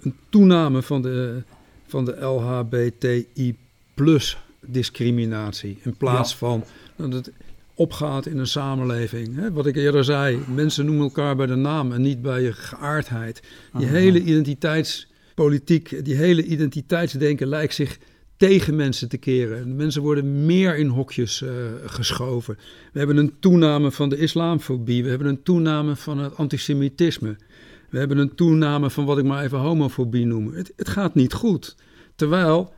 Een 0.00 0.14
toename 0.28 0.82
van 0.82 1.02
de, 1.02 1.42
van 1.86 2.04
de 2.04 2.20
LHBTI 2.20 3.56
plus 3.94 4.38
discriminatie. 4.60 5.78
In 5.82 5.96
plaats 5.96 6.30
Ja. 6.30 6.36
van 6.38 6.64
dat 6.96 7.30
opgaat 7.78 8.26
in 8.26 8.38
een 8.38 8.46
samenleving. 8.46 9.36
Hè? 9.36 9.52
Wat 9.52 9.66
ik 9.66 9.76
eerder 9.76 10.04
zei, 10.04 10.38
mensen 10.54 10.84
noemen 10.84 11.04
elkaar 11.04 11.36
bij 11.36 11.46
de 11.46 11.54
naam 11.54 11.92
en 11.92 12.02
niet 12.02 12.22
bij 12.22 12.42
je 12.42 12.52
geaardheid. 12.52 13.42
Die 13.76 13.86
Aha. 13.86 13.96
hele 13.96 14.22
identiteitspolitiek, 14.22 16.04
die 16.04 16.14
hele 16.14 16.44
identiteitsdenken 16.44 17.46
lijkt 17.46 17.74
zich 17.74 17.98
tegen 18.36 18.76
mensen 18.76 19.08
te 19.08 19.16
keren. 19.16 19.76
Mensen 19.76 20.02
worden 20.02 20.46
meer 20.46 20.76
in 20.76 20.88
hokjes 20.88 21.42
eh, 21.42 21.50
geschoven. 21.84 22.58
We 22.92 22.98
hebben 22.98 23.16
een 23.16 23.34
toename 23.40 23.90
van 23.90 24.08
de 24.08 24.16
islamfobie. 24.16 25.02
We 25.02 25.08
hebben 25.08 25.28
een 25.28 25.42
toename 25.42 25.96
van 25.96 26.18
het 26.18 26.36
antisemitisme. 26.36 27.36
We 27.90 27.98
hebben 27.98 28.18
een 28.18 28.34
toename 28.34 28.90
van 28.90 29.04
wat 29.04 29.18
ik 29.18 29.24
maar 29.24 29.44
even 29.44 29.58
homofobie 29.58 30.26
noem. 30.26 30.52
Het, 30.52 30.72
het 30.76 30.88
gaat 30.88 31.14
niet 31.14 31.32
goed. 31.32 31.76
Terwijl 32.16 32.72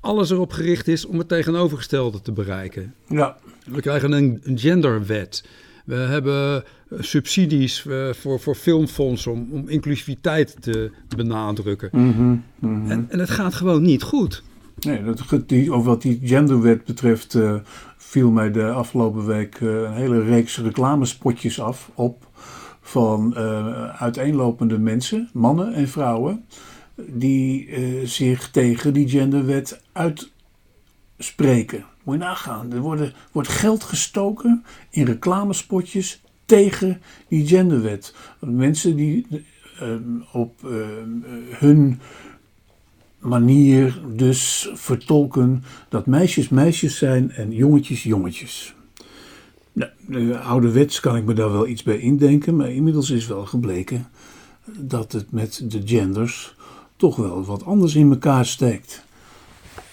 alles 0.00 0.30
erop 0.30 0.52
gericht 0.52 0.88
is 0.88 1.04
om 1.04 1.18
het 1.18 1.28
tegenovergestelde 1.28 2.20
te 2.20 2.32
bereiken. 2.32 2.94
Ja, 3.08 3.36
We 3.64 3.80
krijgen 3.80 4.12
een, 4.12 4.40
genderwet. 4.54 5.44
We 5.84 5.94
hebben 5.94 6.64
eh, 6.88 6.98
subsidies 7.00 7.86
eh, 7.86 8.12
voor, 8.12 8.40
voor 8.40 8.54
filmfondsen 8.54 9.32
om, 9.32 9.48
om 9.50 9.68
inclusiviteit 9.68 10.56
te 10.62 10.90
benadrukken. 11.16 11.88
mhm, 11.92 12.36
mhm. 12.58 12.90
En, 12.90 13.06
en 13.08 13.18
het 13.18 13.30
gaat 13.30 13.54
gewoon 13.54 13.82
niet 13.82 14.02
goed. 14.02 14.42
Nee, 14.80 15.02
dat, 15.04 15.48
die, 15.48 15.72
over 15.72 15.90
wat 15.90 16.02
die 16.02 16.20
genderwet 16.24 16.84
betreft 16.84 17.34
eh, 17.34 17.54
viel 17.96 18.30
mij 18.30 18.50
de 18.50 18.70
afgelopen 18.70 19.26
week 19.26 19.60
een 19.60 19.92
hele 19.92 20.22
reeks 20.22 20.58
reclamespotjes 20.58 21.60
af 21.60 21.90
op 21.94 22.30
van 22.80 23.34
uh, 23.36 23.88
uiteenlopende 23.88 24.78
mensen, 24.78 25.28
mannen 25.32 25.74
en 25.74 25.88
vrouwen, 25.88 26.44
die 26.94 27.68
zich 28.04 28.50
tegen 28.50 28.92
die 28.92 29.08
genderwet 29.08 29.80
uitspreken. 29.92 31.84
Moet 32.02 32.14
je 32.14 32.20
nagaan. 32.20 32.72
Er 32.72 32.80
worden, 32.80 33.12
wordt 33.32 33.48
geld 33.48 33.82
gestoken 33.82 34.64
in 34.90 35.04
reclamespotjes 35.04 36.22
tegen 36.44 37.00
die 37.28 37.46
genderwet. 37.46 38.14
Mensen 38.40 38.96
die 38.96 39.26
uh, 39.82 39.94
op 40.32 40.60
hun 41.50 42.00
manier 43.18 44.00
dus 44.14 44.70
vertolken 44.74 45.64
dat 45.88 46.06
meisjes 46.06 46.48
meisjes 46.48 46.98
zijn 46.98 47.30
en 47.30 47.52
jongetjes 47.52 48.02
jongetjes. 48.02 48.74
Nou, 49.72 50.34
ouderwets 50.34 51.00
kan 51.00 51.16
ik 51.16 51.24
me 51.24 51.34
daar 51.34 51.52
wel 51.52 51.66
iets 51.66 51.82
bij 51.82 51.98
indenken, 51.98 52.56
maar 52.56 52.70
inmiddels 52.70 53.10
is 53.10 53.26
wel 53.26 53.46
gebleken 53.46 54.08
dat 54.64 55.12
het 55.12 55.32
met 55.32 55.64
de 55.68 55.82
genders 55.84 56.54
toch 56.96 57.16
wel 57.16 57.44
wat 57.44 57.64
anders 57.64 57.94
in 57.94 58.10
elkaar 58.10 58.46
steekt. 58.46 59.04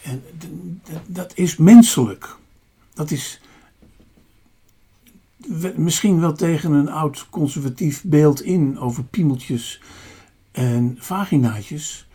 En 0.10 0.82
dat 1.06 1.38
is 1.38 1.58
menselijk. 1.58 2.38
Dat 2.94 3.12
is 3.12 3.42
misschien 5.76 6.20
wel 6.20 6.34
tegen 6.34 6.72
een 6.72 6.90
oud 6.90 7.28
conservatief 7.30 8.04
beeld 8.04 8.42
in 8.42 8.80
over 8.80 9.04
piemeltjes 9.04 9.82
en 10.52 10.98
vaginaatjes. 11.00 12.08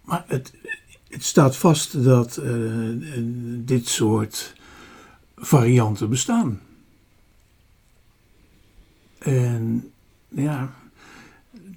Maar 0.00 0.24
het, 0.26 0.54
het 1.08 1.24
staat 1.24 1.56
vast 1.56 2.04
dat 2.04 2.38
uh, 2.42 2.96
dit 3.64 3.88
soort 3.88 4.54
varianten 5.36 6.08
bestaan. 6.08 6.60
En 9.18 9.92
ja, 10.28 10.74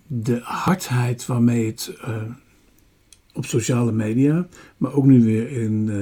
de 0.08 0.40
hardheid 0.44 1.26
waarmee 1.26 1.66
het 1.66 1.92
uh, 2.08 2.22
op 3.40 3.46
sociale 3.46 3.92
media, 3.92 4.48
maar 4.78 4.94
ook 4.94 5.06
nu 5.06 5.24
weer 5.24 5.52
in 5.52 5.88
uh, 5.88 5.94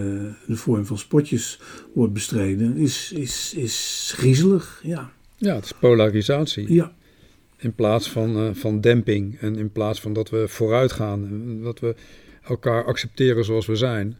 de 0.47 0.55
vorm 0.55 0.85
van 0.85 0.97
spotjes 0.97 1.59
wordt 1.93 2.13
bestreden, 2.13 2.77
is, 2.77 3.11
is, 3.11 3.53
is 3.53 4.13
griezelig. 4.15 4.79
Ja. 4.83 5.11
ja, 5.35 5.55
het 5.55 5.65
is 5.65 5.71
polarisatie. 5.71 6.73
Ja. 6.73 6.95
In 7.57 7.73
plaats 7.73 8.09
van, 8.09 8.43
uh, 8.43 8.49
van 8.53 8.81
demping 8.81 9.39
en 9.39 9.55
in 9.55 9.71
plaats 9.71 10.01
van 10.01 10.13
dat 10.13 10.29
we 10.29 10.47
vooruit 10.47 10.91
gaan, 10.91 11.61
dat 11.63 11.79
we 11.79 11.95
elkaar 12.43 12.85
accepteren 12.85 13.45
zoals 13.45 13.65
we 13.65 13.75
zijn, 13.75 14.17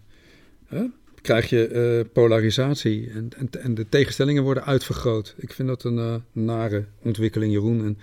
hè, 0.66 0.86
krijg 1.22 1.50
je 1.50 1.70
uh, 2.06 2.12
polarisatie 2.14 3.10
en, 3.10 3.30
en, 3.38 3.50
en, 3.62 3.76
de 3.76 3.90
tegenstellingen 3.90 4.44
worden 4.44 4.66
uitvergroot. 4.66 5.36
Ik 5.38 5.54
vind 5.54 5.68
dat 5.68 5.84
een 5.84 5.98
uh, 5.98 6.16
nare 6.32 6.86
ontwikkeling, 7.02 7.52
Jeroen. 7.52 7.86
En 7.86 7.98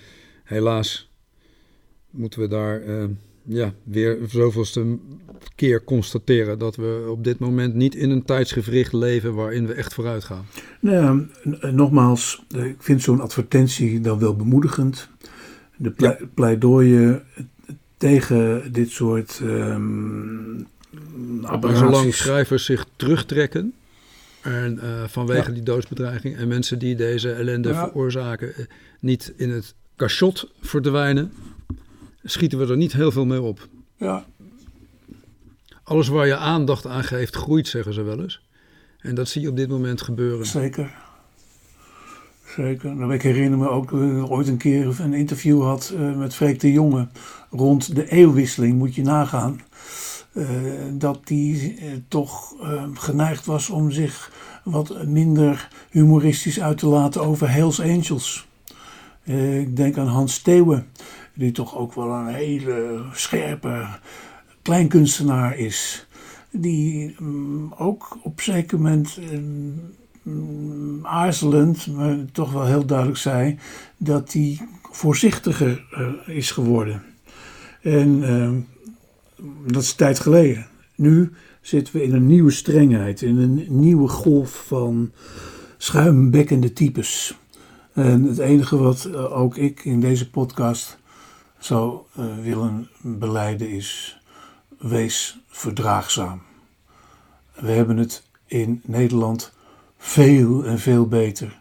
helaas 0.45 1.14
moeten 2.15 2.41
we 2.41 2.49
daar 2.49 2.83
uh, 2.83 3.05
ja, 3.43 3.73
weer 3.83 4.19
zoveelste 4.29 4.99
keer 5.55 5.85
constateren 5.85 6.59
dat 6.59 6.77
we 6.77 7.07
op 7.11 7.25
dit 7.25 7.39
moment 7.39 7.75
niet 7.75 7.95
in 7.95 8.11
een 8.11 8.25
tijdsgevricht 8.25 8.93
leven 8.93 9.35
waarin 9.35 9.67
we 9.67 9.73
echt 9.73 9.95
vooruit 9.95 10.25
gaan. 10.25 10.47
Nou, 10.81 11.27
nogmaals, 11.73 12.45
ik 12.49 12.77
vind 12.79 13.03
zo'n 13.03 13.21
advertentie 13.21 14.01
dan 14.01 14.19
wel 14.19 14.37
bemoedigend. 14.37 15.09
De 15.77 15.91
ple 15.91 16.07
ja. 16.07 16.27
pleidooien 16.35 17.23
tegen 17.97 18.73
dit 18.73 18.91
soort 18.91 19.41
um, 19.43 20.67
Zolang 21.73 22.15
schrijvers 22.15 22.65
zich 22.65 22.87
terugtrekken 22.97 23.75
en, 24.41 24.81
uh, 24.83 25.05
vanwege 25.07 25.49
ja. 25.49 25.55
die 25.55 25.63
doodsbedreiging 25.63 26.37
en 26.37 26.49
mensen 26.49 26.79
die 26.79 26.95
deze 26.97 27.33
ellende 27.33 27.69
ja. 27.69 27.89
veroorzaken 27.89 28.53
niet 29.01 29.33
in 29.37 29.51
het 29.51 29.75
cachot 29.97 30.51
verdwijnen, 30.61 31.33
schieten 32.25 32.59
we 32.59 32.67
er 32.67 32.77
niet 32.77 32.93
heel 32.93 33.11
veel 33.13 33.25
mee 33.25 33.43
op. 33.43 33.69
Ja. 33.97 34.25
Alles 35.83 36.09
waar 36.09 36.27
je 36.27 36.37
aandacht 36.37 36.87
aan 36.87 37.05
geeft, 37.05 37.37
groeit, 37.37 37.69
zeggen 37.69 37.95
ze 37.95 38.03
wel 38.03 38.21
eens. 38.21 38.43
En 38.99 39.15
dat 39.15 39.29
zie 39.29 39.43
je 39.43 39.49
op 39.49 39.57
dit 39.57 39.69
moment 39.69 40.03
gebeuren. 40.03 40.47
Zeker. 40.47 40.95
Zeker. 42.57 42.97
Nou, 42.97 43.15
ik 43.15 43.23
herinner 43.23 43.59
me 43.59 43.69
ook 43.69 43.91
dat 43.91 44.01
ik 44.01 44.31
ooit 44.31 44.49
een 44.49 44.57
keer 44.57 45.01
een 45.01 45.15
interview 45.15 45.63
had 45.63 45.93
uh, 45.95 46.17
met 46.17 46.35
Freek 46.35 46.61
de 46.61 46.73
Jonge 46.73 47.09
rond 47.51 47.95
de 47.95 48.11
eeuwwisseling, 48.11 48.79
moet 48.79 48.95
je 48.95 49.03
nagaan. 49.03 49.61
Uh, 50.33 50.47
dat 50.93 51.27
die 51.27 51.79
uh, 51.81 51.93
toch 52.09 52.55
geneigd 52.95 53.47
was 53.47 53.71
om 53.71 53.91
zich 53.91 54.33
wat 54.65 55.07
minder 55.07 55.69
humoristisch 55.91 56.61
uit 56.61 56.79
te 56.79 56.87
laten 56.87 57.23
over 57.23 57.51
Hells 57.51 57.81
Angels. 57.81 58.47
ik 59.61 59.77
denk 59.77 59.99
aan 59.99 60.07
Hans 60.07 60.35
Steeuwen, 60.35 60.87
die 61.35 61.53
toch 61.53 61.77
ook 61.77 61.95
wel 61.95 62.11
een 62.11 62.35
hele 62.35 63.05
scherpe 63.13 63.87
kleinkunstenaar 64.63 65.59
is. 65.59 66.07
Die 66.51 67.17
um, 67.21 67.73
ook 67.73 68.19
op 68.23 68.41
zeker 68.41 68.79
moment 68.79 69.19
um, 70.27 71.07
aarzelend, 71.07 71.87
maar 71.87 72.17
toch 72.33 72.53
wel 72.53 72.67
heel 72.67 72.87
duidelijk 72.87 73.19
zei 73.19 73.59
dat 73.97 74.33
hij 74.33 74.61
voorzichtiger 74.91 75.85
uh, 75.93 76.37
is 76.37 76.51
geworden. 76.51 77.03
En 77.83 78.09
uh, 78.23 78.51
dat 79.67 79.83
is 79.83 79.91
een 79.91 79.97
tijd 79.97 80.19
geleden. 80.21 80.67
Nu 80.95 81.33
zitten 81.61 81.97
we 81.97 82.03
in 82.03 82.15
een 82.15 82.27
nieuwe 82.27 82.51
strengheid, 82.51 83.23
in 83.23 83.37
een 83.37 83.67
nieuwe 83.69 84.09
golf 84.09 84.65
van 84.67 85.13
schuimbekkende 85.77 86.73
types. 86.73 87.39
En 87.93 88.23
het 88.23 88.39
enige 88.39 88.77
wat 88.77 89.09
uh, 89.11 89.39
ook 89.39 89.57
ik 89.57 89.85
in 89.85 90.01
deze 90.01 90.31
podcast 90.31 90.99
zou 91.65 92.01
uh, 92.19 92.25
willen 92.43 92.89
beleiden 93.01 93.71
is: 93.71 94.21
wees 94.79 95.39
verdraagzaam. 95.49 96.43
We 97.55 97.71
hebben 97.71 97.97
het 97.97 98.23
in 98.47 98.83
Nederland 98.85 99.53
veel 99.99 100.65
en 100.65 100.79
veel 100.79 101.07
beter 101.07 101.61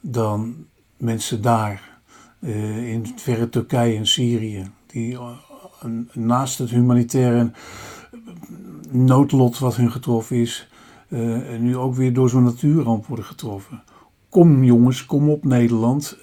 dan 0.00 0.66
mensen 0.96 1.42
daar, 1.42 1.98
uh, 2.38 2.92
in 2.92 3.02
het 3.02 3.22
verre 3.22 3.48
Turkije 3.48 3.96
en 3.96 4.06
Syrië, 4.06 4.70
die 4.86 5.18
naast 6.12 6.58
het 6.58 6.70
humanitaire 6.70 7.52
noodlot 8.90 9.58
wat 9.58 9.76
hun 9.76 9.92
getroffen 9.92 10.36
is, 10.36 10.68
nu 11.58 11.76
ook 11.76 11.94
weer 11.94 12.12
door 12.12 12.28
zo'n 12.28 12.42
natuurramp 12.42 13.06
worden 13.06 13.24
getroffen. 13.24 13.82
Kom 14.28 14.64
jongens, 14.64 15.06
kom 15.06 15.30
op 15.30 15.44
Nederland. 15.44 16.18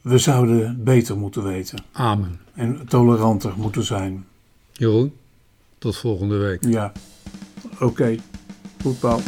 We 0.00 0.18
zouden 0.18 0.84
beter 0.84 1.16
moeten 1.16 1.42
weten. 1.42 1.84
Amen. 1.92 2.40
En 2.54 2.86
toleranter 2.88 3.52
moeten 3.56 3.84
zijn. 3.84 4.26
Jeroen, 4.72 5.12
tot 5.78 5.96
volgende 5.96 6.36
week. 6.36 6.64
Ja, 6.64 6.92
oké. 7.72 7.84
Okay. 7.84 8.20
Goed, 8.82 8.98
Paul. 8.98 9.20